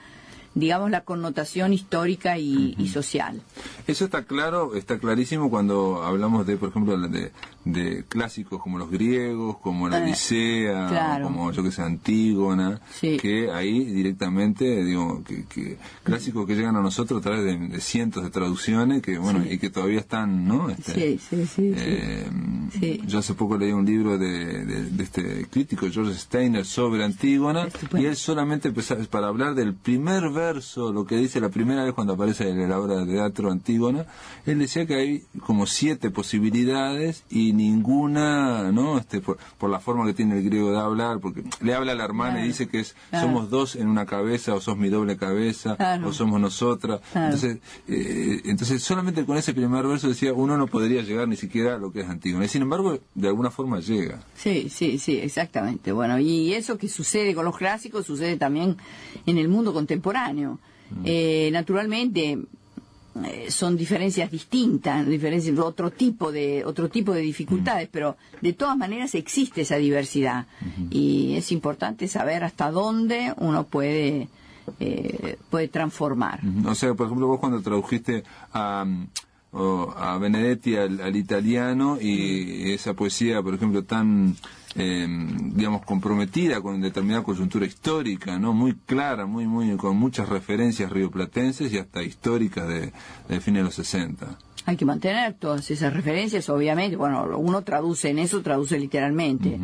digamos, 0.56 0.92
la 0.92 1.02
connotación 1.02 1.74
histórica 1.74 2.38
y, 2.38 2.76
y 2.78 2.88
social. 2.90 3.42
Eso 3.88 4.06
está 4.06 4.24
claro, 4.24 4.76
está 4.76 4.98
clarísimo 5.00 5.50
cuando 5.50 6.04
hablamos 6.04 6.46
de, 6.46 6.58
por 6.58 6.70
ejemplo, 6.70 6.98
de, 6.98 7.32
de 7.66 8.04
clásicos 8.08 8.62
como 8.62 8.78
los 8.78 8.90
griegos, 8.92 9.58
como 9.60 9.90
la 9.90 10.00
Eh, 10.00 10.04
Odisea, 10.04 10.88
claro. 10.90 11.26
como 11.26 11.52
yo 11.52 11.64
que 11.64 11.72
sé, 11.72 11.82
Antígona, 11.82 12.82
Sí. 13.00 13.18
que 13.18 13.52
ahí 13.52 13.84
directamente, 13.86 14.84
digo, 14.84 15.24
que, 15.24 15.46
que 15.46 15.78
clásicos 16.04 16.46
que 16.48 16.56
llegan 16.56 16.76
a 16.76 16.82
nosotros 16.82 17.20
a 17.20 17.24
través 17.24 17.44
de, 17.44 17.58
de 17.70 17.82
cientos 17.82 18.24
de 18.24 18.30
traducciones 18.30 19.02
que, 19.02 19.18
bueno, 19.18 19.44
y 19.50 19.58
que 19.58 19.70
todavía 19.70 20.00
están, 20.00 20.48
¿no? 20.48 20.70
Este, 20.70 20.94
Sí, 20.94 21.20
sí, 21.30 21.46
sí. 21.46 21.74
sí. 21.74 21.74
eh. 21.76 23.00
Yo 23.06 23.20
hace 23.20 23.34
poco 23.34 23.58
leí 23.58 23.72
un 23.72 23.86
libro 23.86 24.18
de, 24.18 24.66
de- 24.66 24.84
de 24.90 25.04
este 25.04 25.48
crítico, 25.50 25.88
George 25.92 26.14
Steiner, 26.16 26.66
sobre 26.66 27.04
Antígona, 27.04 27.66
Estupendo. 27.66 28.02
y 28.04 28.06
él 28.10 28.16
solamente 28.16 28.70
empezó- 28.70 28.98
para 29.10 29.28
hablar 29.28 29.56
del 29.56 29.74
primer 29.74 30.30
verso, 30.30 30.43
lo 30.52 31.06
que 31.06 31.16
dice 31.18 31.40
la 31.40 31.50
primera 31.50 31.84
vez 31.84 31.94
cuando 31.94 32.14
aparece 32.14 32.50
en 32.50 32.70
la 32.70 32.80
obra 32.80 32.98
de 32.98 33.06
teatro 33.14 33.52
Antígona, 33.52 34.06
él 34.46 34.60
decía 34.60 34.86
que 34.86 34.96
hay 34.96 35.24
como 35.46 35.66
siete 35.66 36.10
posibilidades 36.12 37.24
y 37.30 37.54
ninguna, 37.54 38.72
¿no? 38.72 38.98
Este, 38.98 39.22
por, 39.22 39.38
por 39.58 39.70
la 39.70 39.80
forma 39.80 40.06
que 40.06 40.14
tiene 40.14 40.38
el 40.38 40.44
griego 40.44 40.72
de 40.72 40.80
hablar, 40.80 41.20
porque 41.20 41.44
le 41.62 41.74
habla 41.74 41.92
a 41.94 41.96
la 41.96 42.04
hermana 42.06 42.32
Claro. 42.34 42.46
y 42.46 42.48
dice 42.50 42.68
que 42.68 42.80
es 42.80 42.96
Claro. 43.10 43.28
somos 43.28 43.50
dos 43.50 43.76
en 43.76 43.88
una 43.88 44.06
cabeza, 44.06 44.54
o 44.56 44.62
sos 44.62 44.78
mi 44.78 44.90
doble 44.90 45.18
cabeza, 45.18 45.76
Claro. 45.76 46.08
o 46.10 46.14
somos 46.14 46.40
nosotras. 46.42 47.02
Entonces, 47.14 47.60
eh, 47.88 48.42
entonces 48.46 48.82
solamente 48.84 49.26
con 49.26 49.38
ese 49.38 49.54
primer 49.54 49.86
verso 49.86 50.08
decía 50.08 50.34
uno 50.34 50.58
no 50.58 50.68
podría 50.68 51.02
llegar 51.02 51.28
ni 51.28 51.36
siquiera 51.36 51.76
a 51.76 51.78
lo 51.78 51.92
que 51.92 52.02
es 52.02 52.10
Antígona. 52.10 52.46
Y 52.46 52.48
sin 52.50 52.62
embargo, 52.64 53.00
de 53.16 53.28
alguna 53.28 53.52
forma 53.52 53.80
llega. 53.80 54.24
Sí, 54.36 54.70
sí, 54.70 54.98
sí, 54.98 55.18
exactamente. 55.18 55.92
Bueno, 55.92 56.20
y 56.20 56.54
eso 56.54 56.78
que 56.78 56.90
sucede 56.90 57.36
con 57.36 57.46
los 57.46 57.58
clásicos 57.58 58.06
sucede 58.06 58.38
también 58.38 58.78
en 59.26 59.38
el 59.38 59.48
mundo 59.48 59.74
contemporáneo. 59.74 60.33
Eh, 61.04 61.50
naturalmente 61.52 62.38
eh, 63.24 63.46
son 63.50 63.78
diferencias 63.78 64.32
distintas, 64.32 65.08
diferencias, 65.08 65.58
otro 65.60 65.92
tipo 65.92 66.32
de 66.32 66.64
otro 66.66 66.90
tipo 66.90 67.14
de 67.14 67.22
dificultades, 67.22 67.88
pero 67.92 68.18
de 68.42 68.54
todas 68.54 68.76
maneras 68.78 69.14
existe 69.16 69.62
esa 69.62 69.78
diversidad. 69.78 70.48
Y 70.90 71.36
es 71.36 71.52
importante 71.52 72.08
saber 72.08 72.44
hasta 72.44 72.72
dónde 72.72 73.34
uno 73.38 73.66
puede 73.66 74.30
eh, 74.80 75.38
puede 75.50 75.68
transformar. 75.68 76.40
O 76.66 76.74
sea, 76.74 76.94
por 76.94 77.08
ejemplo, 77.08 77.28
vos 77.28 77.40
cuando 77.40 77.62
tradujiste 77.62 78.24
a, 78.54 78.86
o 79.52 79.94
a 79.96 80.18
Benedetti 80.18 80.76
al, 80.76 81.00
al 81.00 81.16
italiano 81.16 82.00
y 82.02 82.72
esa 82.72 82.94
poesía, 82.94 83.44
por 83.44 83.54
ejemplo, 83.54 83.84
tan, 83.84 84.36
eh, 84.76 85.08
digamos, 85.08 85.86
comprometida 85.86 86.62
con 86.62 86.82
determinada 86.82 87.24
coyuntura 87.24 87.66
histórica, 87.66 88.40
¿no? 88.40 88.54
Muy 88.54 88.76
clara, 88.86 89.26
muy, 89.26 89.48
muy, 89.48 89.76
con 89.78 89.98
muchas 89.98 90.30
referencias 90.30 90.92
rioplatenses 90.92 91.72
y 91.74 91.78
hasta 91.78 92.04
históricas 92.04 92.68
de, 92.68 92.92
de 93.30 93.40
fines 93.40 93.62
de 93.62 93.64
los 93.66 93.76
60. 93.76 94.38
Hay 94.66 94.78
que 94.78 94.86
mantener 94.86 95.34
todas 95.34 95.70
esas 95.72 95.94
referencias, 95.94 96.50
obviamente. 96.50 96.96
Bueno, 96.96 97.28
uno 97.38 97.62
traduce 97.64 98.10
en 98.10 98.20
eso, 98.20 98.42
traduce 98.42 98.80
literalmente. 98.80 99.60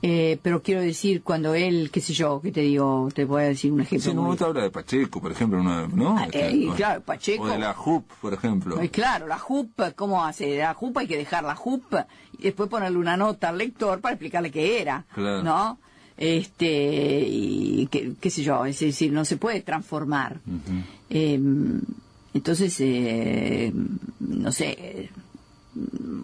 Eh, 0.00 0.38
pero 0.42 0.62
quiero 0.62 0.80
decir, 0.80 1.22
cuando 1.24 1.54
él, 1.54 1.90
qué 1.92 2.00
sé 2.00 2.12
yo, 2.12 2.40
qué 2.40 2.52
te 2.52 2.60
digo, 2.60 3.08
te 3.12 3.24
voy 3.24 3.42
a 3.42 3.46
decir 3.46 3.72
un 3.72 3.80
Sí, 3.80 3.96
ejemplo. 3.96 4.14
muy- 4.14 4.22
momento 4.22 4.46
habla 4.46 4.62
de 4.62 4.70
Pacheco, 4.70 5.20
por 5.20 5.32
ejemplo, 5.32 5.58
uno, 5.60 5.88
¿no? 5.88 6.16
Ah, 6.16 6.24
Este, 6.26 6.50
eh, 6.50 6.68
claro, 6.76 7.00
Pacheco. 7.02 7.42
O 7.42 7.46
de 7.48 7.58
la 7.58 7.74
JUP, 7.74 8.04
por 8.20 8.32
ejemplo. 8.32 8.76
Ay, 8.78 8.90
claro, 8.90 9.26
la 9.26 9.38
JUP, 9.38 9.70
¿cómo 9.96 10.24
hace? 10.24 10.56
La 10.58 10.74
JUP 10.74 10.96
hay 10.98 11.08
que 11.08 11.16
dejar 11.16 11.42
la 11.42 11.56
JUP 11.56 11.82
y 12.38 12.42
después 12.44 12.68
ponerle 12.70 12.96
una 12.98 13.16
nota 13.16 13.48
al 13.48 13.58
lector 13.58 14.00
para 14.00 14.14
explicarle 14.14 14.52
qué 14.52 14.80
era, 14.80 15.04
Claro. 15.14 15.42
¿no? 15.42 15.78
Este, 16.16 17.24
y 17.28 17.88
qué, 17.90 18.12
qué 18.20 18.30
sé 18.30 18.42
yo, 18.42 18.64
es 18.66 18.78
decir, 18.78 19.12
no 19.12 19.24
se 19.24 19.36
puede 19.36 19.62
transformar. 19.62 20.38
Eh, 21.10 21.40
entonces, 22.34 22.76
eh, 22.80 23.72
no 24.20 24.52
sé, 24.52 24.76
eh, 24.78 25.10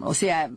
o 0.01 0.13
sea, 0.13 0.49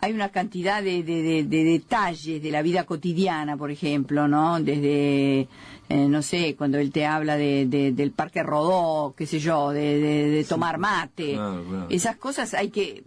hay 0.00 0.12
una 0.12 0.28
cantidad 0.28 0.82
de, 0.82 1.02
de- 1.02 1.22
de- 1.22 1.44
de 1.44 1.64
detalles 1.64 2.42
de 2.42 2.50
la 2.50 2.62
vida 2.62 2.84
cotidiana, 2.84 3.56
por 3.56 3.70
ejemplo, 3.70 4.28
¿no? 4.28 4.60
Desde, 4.60 5.40
eh, 5.88 6.08
no 6.08 6.22
sé, 6.22 6.54
cuando 6.56 6.78
él 6.78 6.92
te 6.92 7.04
habla 7.06 7.36
de, 7.36 7.66
de- 7.66 7.92
del 7.92 8.12
parque 8.12 8.42
Rodó, 8.42 9.14
qué 9.16 9.26
sé 9.26 9.38
yo, 9.40 9.70
de, 9.70 9.98
de- 9.98 10.30
de 10.30 10.44
tomar 10.44 10.78
mate. 10.78 11.32
claro, 11.34 11.64
claro. 11.68 11.86
Esas 11.90 12.16
cosas 12.16 12.54
hay 12.54 12.70
que 12.70 13.02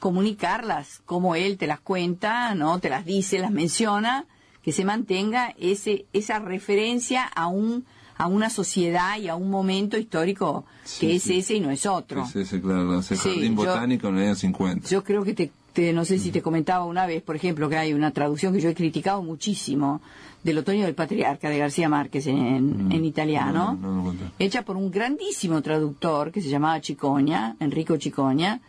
comunicarlas, 0.00 1.00
como 1.06 1.34
él 1.36 1.56
te 1.56 1.66
las 1.66 1.80
cuenta, 1.80 2.54
¿no? 2.54 2.78
Te 2.80 2.90
las 2.90 3.04
dice, 3.06 3.38
las 3.38 3.52
menciona, 3.52 4.26
que 4.62 4.72
se 4.72 4.84
mantenga 4.84 5.54
ese, 5.58 6.06
esa 6.12 6.38
referencia 6.38 7.24
a 7.24 7.46
un 7.46 7.84
a 8.18 8.26
una 8.26 8.50
sociedad 8.50 9.16
y 9.18 9.26
a 9.28 9.34
un 9.34 9.50
momento 9.50 9.96
histórico 9.98 10.64
Sí, 10.84 11.00
que 11.08 11.16
es 11.16 11.22
sí. 11.24 11.38
ese 11.38 11.54
y 11.54 11.60
no 11.60 11.70
es 11.70 11.86
otro. 11.86 12.24
Sí, 12.26 12.44
sí, 12.44 12.60
claro, 12.60 13.00
ese 13.00 13.16
Sí, 13.16 13.30
jardín 13.30 13.56
yo- 13.56 13.64
botánico 13.64 14.08
en 14.08 14.16
el 14.18 14.22
año 14.24 14.34
50. 14.36 14.88
Yo 14.88 15.02
creo 15.02 15.24
que 15.24 15.32
te, 15.34 15.50
te- 15.72 15.92
no 15.92 16.04
sé 16.04 16.18
si 16.18 16.30
te 16.30 16.42
comentaba 16.42 16.84
una 16.84 17.06
vez, 17.06 17.22
por 17.22 17.36
ejemplo, 17.36 17.68
que 17.68 17.76
hay 17.76 17.92
una 17.94 18.10
traducción 18.12 18.52
que 18.52 18.60
yo 18.60 18.68
he 18.68 18.74
criticado 18.74 19.22
muchísimo 19.22 20.00
del 20.42 20.58
Otoño 20.58 20.84
del 20.84 20.94
Patriarca 20.94 21.48
de 21.50 21.58
García 21.58 21.88
Márquez 21.88 22.26
en, 22.26 22.90
en 22.92 23.04
italiano, 23.04 23.74
Mm. 23.74 23.80
No, 23.82 23.88
no, 23.88 23.94
no 23.94 23.96
lo 23.98 24.04
conté. 24.04 24.24
hecha 24.44 24.62
por 24.62 24.76
un 24.76 24.90
grandísimo 24.90 25.62
traductor 25.62 26.32
que 26.32 26.40
se 26.40 26.48
llamaba 26.48 26.80
Chicoña, 26.80 27.56
Enrico 27.60 27.96
Chicoña, 27.96 28.60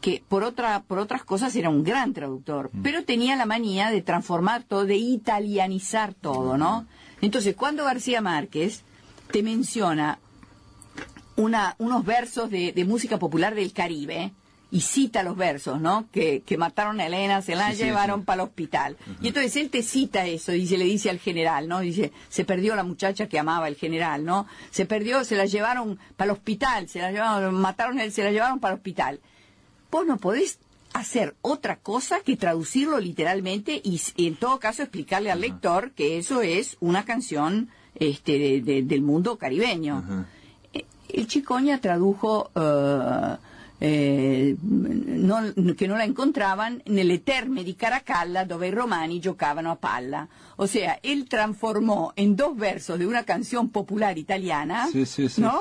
que 0.00 0.22
por 0.28 0.42
otra 0.42 0.82
por 0.82 0.98
otras 0.98 1.22
cosas 1.24 1.54
era 1.56 1.70
un 1.70 1.84
gran 1.84 2.12
traductor, 2.12 2.70
Mm. 2.72 2.82
pero 2.82 3.04
tenía 3.04 3.36
la 3.36 3.46
manía 3.46 3.90
de 3.90 4.02
transformar 4.02 4.64
todo, 4.64 4.84
de 4.84 4.96
italianizar 4.96 6.12
todo, 6.14 6.58
¿no? 6.58 6.86
Entonces, 7.20 7.54
cuando 7.56 7.84
García 7.84 8.20
Márquez 8.20 8.82
te 9.30 9.42
menciona 9.42 10.18
una, 11.36 11.76
unos 11.78 12.04
versos 12.04 12.50
de, 12.50 12.72
de 12.72 12.84
música 12.84 13.18
popular 13.18 13.54
del 13.54 13.72
Caribe 13.72 14.32
y 14.72 14.80
cita 14.80 15.22
los 15.22 15.36
versos, 15.36 15.80
¿no? 15.80 16.08
Que, 16.10 16.40
que 16.40 16.56
mataron 16.56 16.98
a 16.98 17.06
Elena, 17.06 17.42
se 17.42 17.54
la 17.54 17.70
Sí, 17.72 17.84
llevaron 17.84 18.20
sí. 18.20 18.26
para 18.26 18.42
el 18.42 18.48
hospital. 18.48 18.96
Y 19.20 19.28
entonces 19.28 19.54
él 19.56 19.68
te 19.70 19.82
cita 19.82 20.26
eso 20.26 20.52
y 20.54 20.66
se 20.66 20.78
le 20.78 20.86
dice 20.86 21.10
al 21.10 21.18
general, 21.18 21.68
¿no? 21.68 21.80
Dice, 21.80 22.10
se 22.30 22.44
perdió 22.46 22.74
la 22.74 22.82
muchacha 22.82 23.28
que 23.28 23.38
amaba 23.38 23.68
el 23.68 23.76
general, 23.76 24.24
¿no? 24.24 24.46
Se 24.70 24.86
perdió, 24.86 25.24
se 25.24 25.36
la 25.36 25.44
llevaron 25.44 25.98
para 26.16 26.32
el 26.32 26.38
hospital, 26.38 26.88
se 26.88 27.00
la 27.00 27.12
llevaron, 27.12 27.54
mataron 27.54 27.98
a 27.98 28.04
él, 28.04 28.12
se 28.12 28.24
la 28.24 28.32
llevaron 28.32 28.60
para 28.60 28.72
el 28.74 28.78
hospital. 28.78 29.20
Vos 29.90 30.06
no 30.06 30.16
podés 30.16 30.58
hacer 30.94 31.34
otra 31.42 31.76
cosa 31.76 32.20
que 32.20 32.36
traducirlo 32.36 32.98
literalmente 32.98 33.80
y, 33.84 34.00
en 34.16 34.36
todo 34.36 34.58
caso 34.58 34.82
explicarle 34.82 35.30
al 35.30 35.40
lector 35.42 35.90
que 35.92 36.16
eso 36.18 36.40
es 36.42 36.76
una 36.80 37.04
canción 37.04 37.68
este, 37.94 38.38
de- 38.38 38.60
de- 38.62 38.82
del 38.82 39.02
mundo 39.02 39.36
caribeño. 39.36 40.26
Eh, 40.72 40.86
El 41.10 41.26
Chicoña 41.26 41.78
tradujo 41.80 42.50
eh, 43.84 44.50
eh, 44.50 44.56
no- 44.60 45.52
che 45.74 45.86
non 45.88 45.96
la 45.96 46.04
encontraban 46.04 46.80
nelle 46.86 47.24
terme 47.24 47.64
di 47.64 47.74
Caracalla 47.74 48.44
dove 48.44 48.68
i 48.68 48.70
romani 48.70 49.18
giocavano 49.18 49.72
a 49.72 49.76
palla. 49.76 50.28
O 50.56 50.66
sea, 50.66 50.98
él 51.02 51.26
transformó 51.28 52.12
en 52.14 52.36
dos 52.36 52.56
versos 52.56 52.96
de 52.98 53.06
una 53.06 53.24
canción 53.24 53.70
popular 53.70 54.16
italiana, 54.18 54.86
Sí, 54.92 55.04
sí, 55.04 55.28
sí, 55.28 55.40
¿no? 55.40 55.60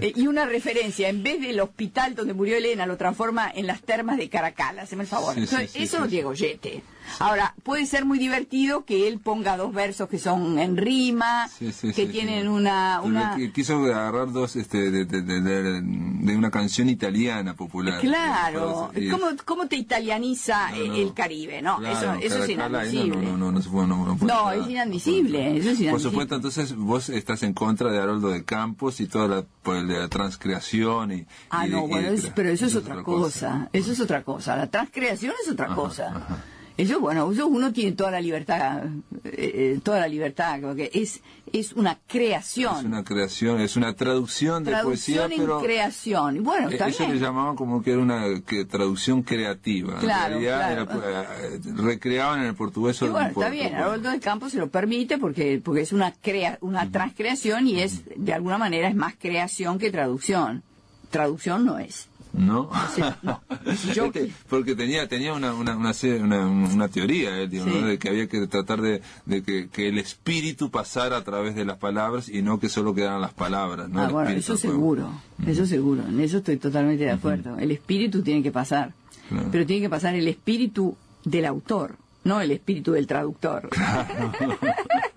Eh, 0.00 0.12
y 0.14 0.28
una 0.28 0.44
referencia, 0.46 1.08
en 1.08 1.24
vez 1.24 1.40
del 1.40 1.58
hospital 1.58 2.14
donde 2.14 2.34
murió 2.34 2.56
Elena, 2.56 2.86
lo 2.86 2.96
transforma 2.96 3.50
en 3.52 3.66
las 3.66 3.80
termas 3.82 4.16
de 4.16 4.28
Caracalla, 4.28 4.82
haceme 4.82 5.02
el 5.02 5.08
favor. 5.08 5.36
Entonces, 5.36 5.74
eso 5.74 6.06
sí, 6.08 6.22
lo 6.22 6.36
sí. 6.36 6.82
Ahora, 7.18 7.54
puede 7.62 7.86
ser 7.86 8.04
muy 8.04 8.18
divertido 8.18 8.84
que 8.84 9.08
él 9.08 9.18
ponga 9.20 9.56
dos 9.56 9.72
versos 9.74 10.08
que 10.08 10.18
son 10.18 10.58
en 10.58 10.76
rima, 10.76 11.48
Sí, 11.48 11.72
sí, 11.72 11.88
que 11.92 12.06
sí, 12.06 12.12
tienen 12.12 12.48
una... 12.48 13.00
una... 13.02 13.36
Qui- 13.36 13.52
Quiso 13.52 13.76
agarrar 13.84 14.32
dos 14.32 14.56
este, 14.56 14.90
de, 14.90 15.04
de, 15.04 15.22
de- 15.22 15.40
de- 15.82 16.36
una 16.36 16.50
canción 16.50 16.88
italiana 16.88 17.54
popular. 17.54 18.00
Claro, 18.00 18.90
¿Cómo, 19.10 19.26
¿cómo 19.44 19.66
te 19.66 19.76
italianiza 19.76 20.70
No, 20.70 20.86
no. 20.86 20.94
el 20.94 21.12
Caribe? 21.14 21.60
No, 21.62 21.78
Claro, 21.78 22.14
eso, 22.14 22.34
eso 22.34 22.44
es 22.44 22.50
inadmisible. 22.50 23.16
No, 23.16 23.22
no, 23.32 23.36
no, 23.36 23.52
no, 23.52 23.62
se 23.62 23.68
puede, 23.68 23.86
no, 23.88 24.52
es 24.52 24.68
inadmisible, 24.68 25.56
eso 25.58 25.70
es 25.70 25.76
Por 25.76 25.82
inadmisible. 25.82 25.98
supuesto, 26.00 26.34
entonces 26.36 26.74
vos 26.76 27.08
estás 27.08 27.42
en 27.42 27.52
contra 27.52 27.90
de 27.90 27.98
Haroldo 27.98 28.28
de 28.28 28.44
Campos 28.44 29.00
y 29.00 29.06
toda 29.06 29.28
la, 29.28 29.44
pues, 29.62 29.82
la 29.84 30.08
transcreación 30.08 31.12
y... 31.12 31.26
Ah, 31.50 31.66
y 31.66 31.70
no, 31.70 31.86
bueno, 31.86 32.08
es- 32.08 32.30
pero 32.34 32.50
eso 32.50 32.66
es 32.66 32.76
otra 32.76 33.02
cosa. 33.02 33.68
Eso 33.72 33.92
es 33.92 34.00
otra 34.00 34.22
cosa. 34.22 34.56
La 34.56 34.66
transcreación 34.68 35.34
es 35.44 35.50
otra 35.50 35.66
Ajá, 35.66 35.74
cosa. 35.74 36.08
ajá. 36.08 36.38
Eso, 36.82 37.00
bueno, 37.00 37.30
eso 37.30 37.46
uno 37.46 37.72
tiene 37.72 37.92
toda 37.92 38.10
la 38.10 38.20
libertad, 38.20 38.84
eh, 39.24 39.30
eh, 39.74 39.80
toda 39.82 40.00
la 40.00 40.08
libertad, 40.08 40.58
porque 40.62 40.90
es, 40.94 41.20
es 41.52 41.72
una 41.74 41.98
creación. 42.06 42.76
Es 42.78 42.84
una 42.84 43.04
creación, 43.04 43.60
es 43.60 43.76
una 43.76 43.94
traducción 43.94 44.64
de 44.64 44.70
Traducción 44.70 45.28
poesía, 45.28 45.36
en 45.36 45.42
pero... 45.46 45.60
creación. 45.60 46.42
Bueno, 46.42 46.70
Eh, 46.70 46.78
Eso 46.86 47.06
le 47.08 47.18
llamaban 47.18 47.56
como 47.56 47.82
que 47.82 47.90
era 47.92 48.00
una 48.00 48.24
que- 48.46 48.64
traducción 48.64 49.22
creativa. 49.22 49.98
Claro, 49.98 50.36
en 50.36 50.42
realidad 50.44 50.86
claro. 50.86 51.08
era, 51.08 51.22
eh, 51.48 51.60
recreaban 51.76 52.40
en 52.40 52.46
el 52.46 52.54
portugués 52.54 53.00
Y 53.02 53.08
bueno, 53.08 53.28
está 53.28 53.34
poco. 53.34 53.50
bien, 53.50 53.74
Haroldo 53.74 54.10
de 54.10 54.20
Campos 54.20 54.52
se 54.52 54.58
lo 54.58 54.68
permite 54.70 55.18
porque, 55.18 55.60
porque 55.64 55.82
es 55.82 55.92
una, 55.92 56.12
crea, 56.12 56.56
una 56.62 56.90
transcreación 56.90 57.66
y 57.66 57.80
es, 57.80 58.02
de 58.16 58.32
alguna 58.32 58.58
manera, 58.58 58.88
es 58.88 58.94
más 58.94 59.14
creación 59.18 59.78
que 59.78 59.90
traducción. 59.90 60.62
Traducción 61.10 61.64
no 61.66 61.78
es. 61.78 62.08
¿No? 62.32 62.70
Sí, 62.94 63.02
no. 63.22 63.40
Yo- 63.94 64.04
Este, 64.06 64.30
porque 64.48 64.74
tenía 64.76 65.08
tenía 65.08 65.32
una, 65.34 65.52
una, 65.52 65.76
una, 65.76 65.92
una- 66.22 66.46
una 66.46 66.88
teoría, 66.88 67.36
él, 67.38 67.50
digo, 67.50 67.64
Sí. 67.64 67.70
¿no? 67.72 67.86
de 67.86 67.98
que 67.98 68.08
había 68.08 68.28
que 68.28 68.46
tratar 68.46 68.80
de, 68.80 69.02
de 69.26 69.42
que, 69.42 69.68
que 69.68 69.88
el 69.88 69.98
espíritu 69.98 70.70
pasara 70.70 71.16
a 71.16 71.24
través 71.24 71.54
de 71.54 71.64
las 71.64 71.78
palabras 71.78 72.28
y 72.28 72.42
no 72.42 72.60
que 72.60 72.68
solo 72.68 72.94
quedaran 72.94 73.20
las 73.20 73.32
palabras. 73.34 73.88
¿no? 73.88 74.00
Ah, 74.02 74.06
El 74.06 74.12
bueno, 74.12 74.30
eso 74.30 74.56
seguro, 74.56 75.10
eso 75.46 75.66
seguro, 75.66 76.02
en 76.06 76.20
eso 76.20 76.38
estoy 76.38 76.56
totalmente 76.56 77.04
de 77.04 77.10
acuerdo. 77.10 77.58
El 77.58 77.70
espíritu 77.72 78.22
tiene 78.22 78.42
que 78.42 78.52
pasar, 78.52 78.92
Claro. 79.28 79.48
pero 79.50 79.66
tiene 79.66 79.82
que 79.82 79.90
pasar 79.90 80.14
el 80.14 80.26
espíritu 80.28 80.96
del 81.24 81.44
autor, 81.46 81.96
no 82.24 82.40
el 82.40 82.50
espíritu 82.52 82.92
del 82.92 83.06
traductor. 83.06 83.68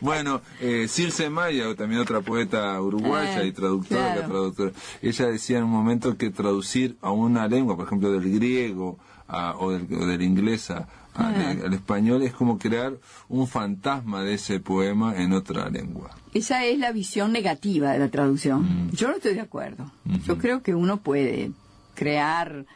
Bueno, 0.00 0.40
eh, 0.60 0.86
Circe 0.88 1.28
Maya, 1.30 1.74
también 1.74 2.00
otra 2.00 2.20
poeta 2.20 2.80
uruguaya 2.80 3.38
Ah, 3.40 3.44
y 3.44 3.52
traductora, 3.52 4.14
claro. 4.14 4.28
traductora, 4.28 4.70
ella 5.02 5.26
decía 5.26 5.58
en 5.58 5.64
un 5.64 5.70
momento 5.70 6.16
que 6.16 6.30
traducir 6.30 6.96
a 7.02 7.10
una 7.10 7.48
lengua, 7.48 7.76
por 7.76 7.86
ejemplo 7.86 8.10
del 8.12 8.30
griego 8.32 8.98
a- 9.26 9.54
o, 9.58 9.72
del, 9.72 9.86
o 9.94 10.06
del 10.06 10.22
inglés 10.22 10.70
a- 10.70 10.88
Ah. 11.20 11.34
al 11.64 11.74
español, 11.74 12.22
es 12.22 12.32
como 12.32 12.58
crear 12.58 12.92
un 13.28 13.48
fantasma 13.48 14.22
de 14.22 14.34
ese 14.34 14.60
poema 14.60 15.16
en 15.20 15.32
otra 15.32 15.68
lengua. 15.68 16.10
Esa 16.32 16.64
es 16.64 16.78
la 16.78 16.92
visión 16.92 17.32
negativa 17.32 17.90
de 17.90 17.98
la 17.98 18.08
traducción. 18.08 18.88
Yo 18.92 19.08
no 19.08 19.14
estoy 19.16 19.34
de 19.34 19.40
acuerdo. 19.40 19.90
Yo 20.24 20.38
creo 20.38 20.62
que 20.62 20.76
uno 20.76 20.98
puede 20.98 21.50
crear 21.96 22.66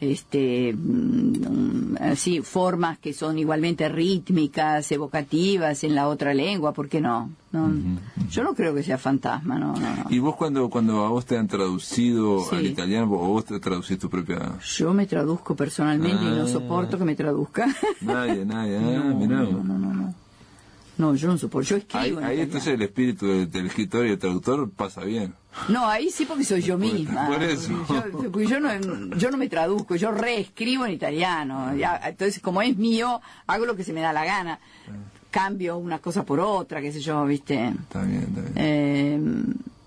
este 0.00 0.74
mm, 0.74 1.96
así 2.00 2.40
formas 2.40 2.98
que 2.98 3.12
son 3.12 3.38
igualmente 3.38 3.88
rítmicas, 3.88 4.90
evocativas 4.92 5.84
en 5.84 5.94
la 5.94 6.08
otra 6.08 6.32
lengua, 6.34 6.72
¿por 6.72 6.88
qué 6.88 7.00
no? 7.00 7.30
no 7.52 7.70
Yo 8.30 8.42
no 8.44 8.54
creo 8.54 8.74
que 8.74 8.82
sea 8.82 8.96
fantasma, 8.98 9.58
no, 9.58 9.74
no, 9.74 9.80
no. 9.96 10.04
Y 10.08 10.18
vos 10.18 10.36
cuando, 10.36 10.70
cuando 10.70 11.04
a 11.04 11.08
vos 11.10 11.26
te 11.26 11.36
han 11.36 11.48
traducido 11.48 12.40
Sí. 12.48 12.56
al 12.56 12.66
italiano, 12.66 13.06
o 13.12 13.28
vos 13.28 13.44
te 13.44 13.58
traducís 13.60 13.98
tu 13.98 14.08
propia... 14.08 14.58
Yo 14.76 14.94
me 14.94 15.06
traduzco 15.06 15.54
personalmente 15.54 16.22
y 16.24 16.28
no 16.28 16.42
Ah. 16.44 16.46
soporto 16.48 16.96
que 16.98 17.04
me 17.04 17.14
traduzca. 17.14 17.66
Nadie, 18.00 18.44
nadie, 18.46 18.78
ah, 18.96 19.14
mirá 19.16 19.42
vos. 19.42 19.64
no, 19.64 19.78
no, 19.78 19.92
no, 19.92 19.99
no. 21.00 21.14
Yo 21.14 21.28
no 21.28 21.38
soporto. 21.38 21.68
Yo 21.70 21.76
escribo. 21.76 22.00
Ahí, 22.00 22.10
en 22.10 22.24
ahí 22.24 22.40
entonces 22.40 22.74
el 22.74 22.82
espíritu 22.82 23.26
del, 23.26 23.50
del 23.50 23.66
escritor 23.66 24.06
y 24.06 24.10
el 24.10 24.18
traductor 24.18 24.70
pasa 24.70 25.02
bien. 25.02 25.34
No, 25.68 25.88
ahí 25.88 26.10
sí 26.10 26.26
porque 26.26 26.44
soy 26.44 26.62
yo 26.62 26.78
misma. 26.78 27.26
por 27.26 27.42
eso. 27.42 27.72
Porque 27.86 28.12
Yo, 28.12 28.30
porque 28.30 28.46
yo 28.46 28.60
no, 28.60 29.16
yo 29.16 29.30
no 29.30 29.36
me 29.36 29.48
traduzco, 29.48 29.96
yo 29.96 30.12
reescribo 30.12 30.86
en 30.86 30.92
italiano. 30.92 31.74
Ya, 31.76 32.00
entonces, 32.04 32.40
como 32.40 32.62
es 32.62 32.76
mío, 32.76 33.20
hago 33.46 33.66
lo 33.66 33.74
que 33.74 33.82
se 33.84 33.92
me 33.92 34.00
da 34.00 34.12
la 34.12 34.24
gana. 34.24 34.60
Cambio 35.30 35.76
una 35.76 35.98
cosa 36.00 36.24
por 36.24 36.40
otra, 36.40 36.80
qué 36.80 36.92
sé 36.92 37.00
yo, 37.00 37.24
¿viste? 37.24 37.68
Está 37.68 38.02
bien, 38.02 38.22
está 38.28 38.40
bien. 38.40 38.52
Eh, 38.56 39.20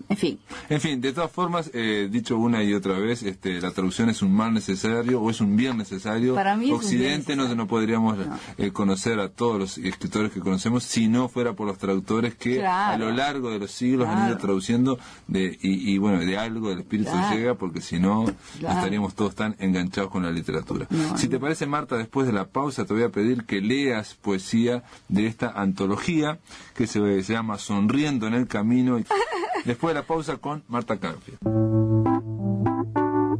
en 0.10 0.18
fin. 0.18 0.40
En 0.70 0.82
fin, 0.82 1.02
de 1.02 1.14
todas 1.14 1.32
formas, 1.32 1.70
eh, 1.74 2.08
dicho 2.12 2.38
una 2.38 2.64
y 2.64 2.74
otra 2.74 2.98
vez, 3.00 3.24
este, 3.24 3.60
la 3.62 3.72
traducción 3.72 4.10
es 4.10 4.22
un 4.22 4.34
mal 4.34 4.54
necesario 4.54 5.22
o 5.22 5.30
es 5.30 5.42
un 5.42 5.56
bien 5.56 5.78
necesario. 5.78 6.36
Para 6.36 6.56
mí 6.56 6.72
Occidente 6.72 7.36
no, 7.36 7.54
no 7.56 7.68
podríamos 7.68 8.18
No. 8.18 8.40
eh, 8.58 8.72
conocer 8.72 9.20
a 9.20 9.30
todos 9.30 9.60
los 9.60 9.78
escritores 9.78 10.32
que 10.32 10.40
conocemos 10.40 10.84
si 10.84 11.08
no 11.08 11.30
fuera 11.30 11.54
por 11.54 11.68
los 11.68 11.78
traductores 11.78 12.36
que 12.36 12.58
Claro. 12.58 12.94
a 13.06 13.10
lo 13.10 13.16
largo 13.16 13.50
de 13.52 13.60
los 13.60 13.72
siglos 13.72 14.08
han 14.08 14.28
ido 14.30 14.38
traduciendo 14.38 15.00
de, 15.28 15.58
y, 15.62 15.94
y, 15.94 15.98
bueno, 15.98 16.20
de 16.20 16.38
algo 16.38 16.70
del 16.70 16.80
espíritu 16.80 17.12
Claro. 17.12 17.36
llega 17.36 17.54
porque 17.56 17.82
si 17.82 18.00
no 18.00 18.26
estaríamos 18.56 19.16
todos 19.16 19.36
tan 19.36 19.56
enganchados 19.60 20.12
con 20.12 20.24
la 20.24 20.32
literatura. 20.32 20.88
No, 20.90 21.18
si 21.18 21.28
te 21.28 21.40
parece, 21.40 21.66
Marta, 21.66 21.98
después 21.98 22.28
de 22.28 22.34
la 22.34 22.46
pausa 22.46 22.86
te 22.86 22.94
voy 22.94 23.04
a 23.04 23.10
pedir 23.10 23.46
que 23.46 23.62
leas 23.62 24.16
poesía 24.16 24.84
de 25.10 25.28
esta 25.28 25.50
antología 25.50 26.40
que 26.76 26.88
se, 26.88 27.24
se 27.24 27.34
llama 27.34 27.58
Sonriendo 27.58 28.28
en 28.28 28.34
el 28.34 28.48
Camino. 28.48 29.00
Y 29.00 29.06
después 29.66 29.94
de 29.94 30.02
la 30.02 30.03
pausa 30.04 30.38
con 30.38 30.64
Marta 30.68 30.98
Canfield. 31.00 31.40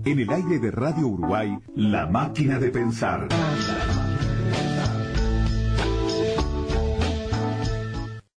En 0.06 0.20
el 0.20 0.30
aire 0.32 0.60
de 0.60 0.72
Radio 0.72 1.08
Uruguay, 1.08 1.58
La 1.76 2.06
Máquina 2.08 2.60
de 2.60 2.70
Pensar. 2.70 3.28